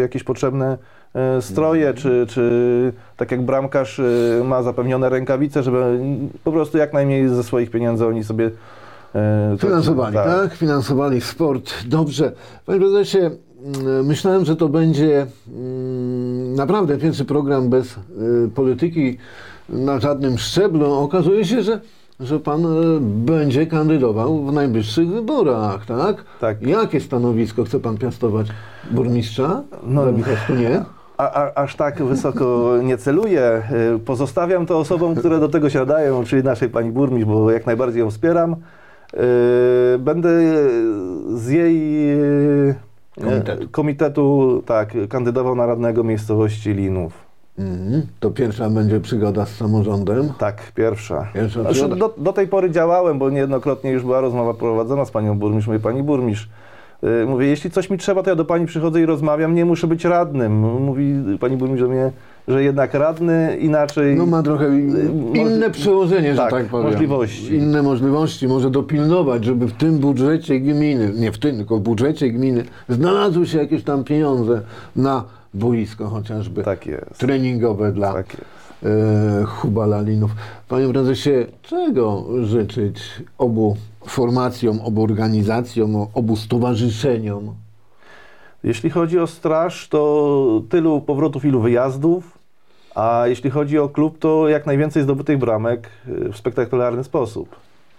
jakieś 0.00 0.22
potrzebne 0.24 0.78
stroje, 1.40 1.94
czy, 1.94 2.26
czy 2.28 2.92
tak 3.16 3.30
jak 3.30 3.42
bramkarz 3.42 4.00
ma 4.44 4.62
zapewnione 4.62 5.08
rękawice, 5.08 5.62
żeby 5.62 5.98
po 6.44 6.52
prostu 6.52 6.78
jak 6.78 6.92
najmniej 6.92 7.28
ze 7.28 7.42
swoich 7.42 7.70
pieniędzy 7.70 8.06
oni 8.06 8.24
sobie 8.24 8.50
Finansowali, 9.58 10.14
tak? 10.14 10.54
Finansowali 10.54 11.20
sport. 11.20 11.74
Dobrze. 11.86 12.32
Panie 12.66 12.78
prezesie, 12.80 13.18
myślałem, 14.04 14.44
że 14.44 14.56
to 14.56 14.68
będzie 14.68 15.26
mm, 15.48 16.54
naprawdę 16.54 16.98
pierwszy 16.98 17.24
program 17.24 17.70
bez 17.70 17.96
y, 17.96 18.50
polityki 18.54 19.18
na 19.68 20.00
żadnym 20.00 20.38
szczeblu. 20.38 20.92
Okazuje 20.92 21.44
się, 21.44 21.62
że, 21.62 21.80
że 22.20 22.40
pan 22.40 22.64
y, 22.64 23.00
będzie 23.00 23.66
kandydował 23.66 24.44
w 24.44 24.52
najbliższych 24.52 25.08
wyborach, 25.08 25.86
tak? 25.86 26.24
Tak. 26.40 26.62
Jakie 26.62 27.00
stanowisko 27.00 27.64
chce 27.64 27.80
pan 27.80 27.98
piastować? 27.98 28.46
Burmistrza? 28.90 29.62
No, 29.86 30.12
Wichowsku 30.12 30.54
nie? 30.54 30.84
A, 31.16 31.32
a, 31.32 31.54
aż 31.54 31.76
tak 31.76 32.02
wysoko 32.02 32.74
nie 32.82 32.98
celuję. 32.98 33.62
Y, 33.96 33.98
Pozostawiam 33.98 34.66
to 34.66 34.78
osobom, 34.78 35.14
które 35.14 35.40
do 35.40 35.48
tego 35.48 35.70
się 35.70 35.78
nadają, 35.78 36.24
czyli 36.24 36.42
naszej 36.42 36.68
pani 36.68 36.90
burmistrz, 36.90 37.28
bo 37.28 37.50
jak 37.50 37.66
najbardziej 37.66 38.00
ją 38.00 38.10
wspieram. 38.10 38.52
Y, 38.52 39.98
Będę 39.98 40.30
z 41.34 41.48
jej 41.48 42.06
Komitetu. 43.24 43.68
komitetu 43.70 44.62
tak, 44.66 44.92
kandydował 45.08 45.54
na 45.54 45.66
radnego 45.66 46.04
miejscowości 46.04 46.74
Linów. 46.74 47.26
Mhm. 47.58 48.06
To 48.20 48.30
pierwsza 48.30 48.70
będzie 48.70 49.00
przygoda 49.00 49.46
z 49.46 49.56
samorządem. 49.56 50.32
Tak, 50.38 50.72
pierwsza. 50.72 51.28
Pierwsza 51.34 51.60
Znaczy, 51.62 51.88
do, 51.88 52.14
do 52.18 52.32
tej 52.32 52.48
pory 52.48 52.70
działałem, 52.70 53.18
bo 53.18 53.30
niejednokrotnie 53.30 53.90
już 53.90 54.02
była 54.02 54.20
rozmowa 54.20 54.54
prowadzona 54.54 55.04
z 55.04 55.10
panią 55.10 55.38
burmistrz. 55.38 55.66
Mówię, 55.66 55.80
pani 55.80 56.02
burmistrz, 56.02 56.48
y, 57.22 57.26
mówię, 57.26 57.46
jeśli 57.46 57.70
coś 57.70 57.90
mi 57.90 57.98
trzeba, 57.98 58.22
to 58.22 58.30
ja 58.30 58.36
do 58.36 58.44
pani 58.44 58.66
przychodzę 58.66 59.00
i 59.00 59.06
rozmawiam, 59.06 59.54
nie 59.54 59.64
muszę 59.64 59.86
być 59.86 60.04
radnym. 60.04 60.58
Mówi 60.60 61.14
pani 61.40 61.56
burmistrz 61.56 61.82
do 61.82 61.88
mnie, 61.88 62.12
że 62.48 62.62
jednak 62.62 62.94
radny 62.94 63.56
inaczej... 63.60 64.16
No 64.16 64.26
ma 64.26 64.42
trochę 64.42 64.78
inne 65.34 65.70
przełożenie, 65.70 66.30
że 66.34 66.36
tak, 66.36 66.50
tak 66.50 66.66
powiem. 66.66 66.90
możliwości. 66.90 67.54
Inne 67.54 67.82
możliwości. 67.82 68.48
Może 68.48 68.70
dopilnować, 68.70 69.44
żeby 69.44 69.66
w 69.66 69.72
tym 69.72 69.98
budżecie 69.98 70.60
gminy, 70.60 71.12
nie 71.16 71.32
w 71.32 71.38
tym, 71.38 71.56
tylko 71.56 71.76
w 71.76 71.80
budżecie 71.80 72.30
gminy 72.30 72.64
znalazły 72.88 73.46
się 73.46 73.58
jakieś 73.58 73.84
tam 73.84 74.04
pieniądze 74.04 74.62
na 74.96 75.24
boisko 75.54 76.08
chociażby 76.08 76.62
Tak 76.62 76.84
treningowe 77.18 77.92
dla 77.92 78.12
Tak 78.12 78.36
e, 78.82 79.44
Hubalalinów. 79.44 80.30
Panie 80.68 80.88
prezesie, 80.88 81.30
czego 81.62 82.24
życzyć 82.42 83.22
obu 83.38 83.76
formacjom, 84.06 84.80
obu 84.80 85.02
organizacjom, 85.02 86.06
obu 86.14 86.36
stowarzyszeniom? 86.36 87.54
Jeśli 88.64 88.90
chodzi 88.90 89.18
o 89.18 89.26
straż, 89.26 89.88
to 89.88 90.62
tylu 90.68 91.00
powrotów, 91.00 91.44
ilu 91.44 91.60
wyjazdów, 91.60 92.35
a 92.96 93.22
jeśli 93.26 93.50
chodzi 93.50 93.78
o 93.78 93.88
klub, 93.88 94.18
to 94.18 94.48
jak 94.48 94.66
najwięcej 94.66 95.02
zdobytych 95.02 95.38
bramek 95.38 95.88
y, 96.08 96.32
w 96.32 96.36
spektakularny 96.36 97.04
sposób. 97.04 97.56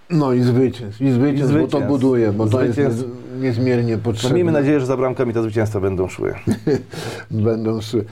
No 0.10 0.34
i 0.34 0.42
zwycięstw, 0.42 1.02
i 1.02 1.12
zwycięstw, 1.12 1.54
bo 1.54 1.60
to 1.60 1.62
zwycięstw. 1.68 1.88
buduje, 1.88 2.32
bo 2.32 2.48
to 2.48 2.64
jest 2.64 2.74
Zwycięstw. 2.76 3.04
niez, 3.34 3.42
niezmiernie 3.42 3.94
No, 3.98 4.02
potrzebne. 4.04 4.36
miejmy 4.36 4.52
nadzieję, 4.52 4.80
że 4.80 4.86
za 4.86 4.98
bramkami 4.98 5.34
te 5.34 5.42
zwycięstwa 5.44 5.80
będą 5.80 6.08
szły. 6.08 6.34
będą 7.32 7.82
szły. 7.82 8.06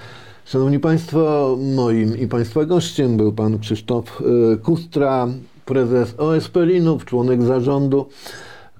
Szanowni 0.46 0.80
Państwo, 0.80 1.58
moim 1.76 2.18
i 2.18 2.28
Państwa 2.28 2.66
gościem 2.66 3.18
był 3.18 3.34
Pan 3.34 3.60
Krzysztof 3.60 4.22
y, 4.54 4.58
Kustra, 4.58 5.28
prezes 5.66 6.16
OSP 6.20 6.56
Linów, 6.66 7.06
członek 7.06 7.42
zarządu 7.44 8.06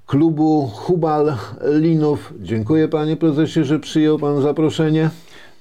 klubu 0.06 0.66
Hubal 0.74 1.34
Linów. 1.80 2.32
Dziękuję 2.40 2.88
Panie 2.88 3.16
Prezesie, 3.16 3.64
że 3.64 3.78
przyjął 3.78 4.18
Pan 4.18 4.42
zaproszenie. 4.42 5.10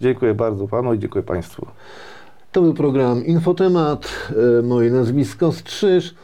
Dziękuję 0.01 0.33
bardzo 0.33 0.67
panu 0.67 0.93
i 0.93 0.99
dziękuję 0.99 1.23
państwu. 1.23 1.65
To 2.55 2.61
był 2.61 2.73
program 2.73 3.25
Infotemat. 3.25 4.31
y, 4.59 4.63
Moje 4.63 4.91
nazwisko 4.91 5.51
Strzyż. 5.51 6.15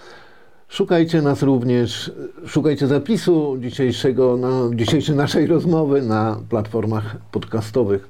Szukajcie 0.68 1.22
nas 1.22 1.44
również, 1.44 2.12
szukajcie 2.46 2.88
zapisu 2.88 3.58
dzisiejszego, 3.60 4.38
na, 4.38 4.76
dzisiejszej 4.76 5.16
naszej 5.16 5.48
rozmowy 5.48 6.02
na 6.02 6.40
platformach 6.50 7.16
podcastowych. 7.32 8.10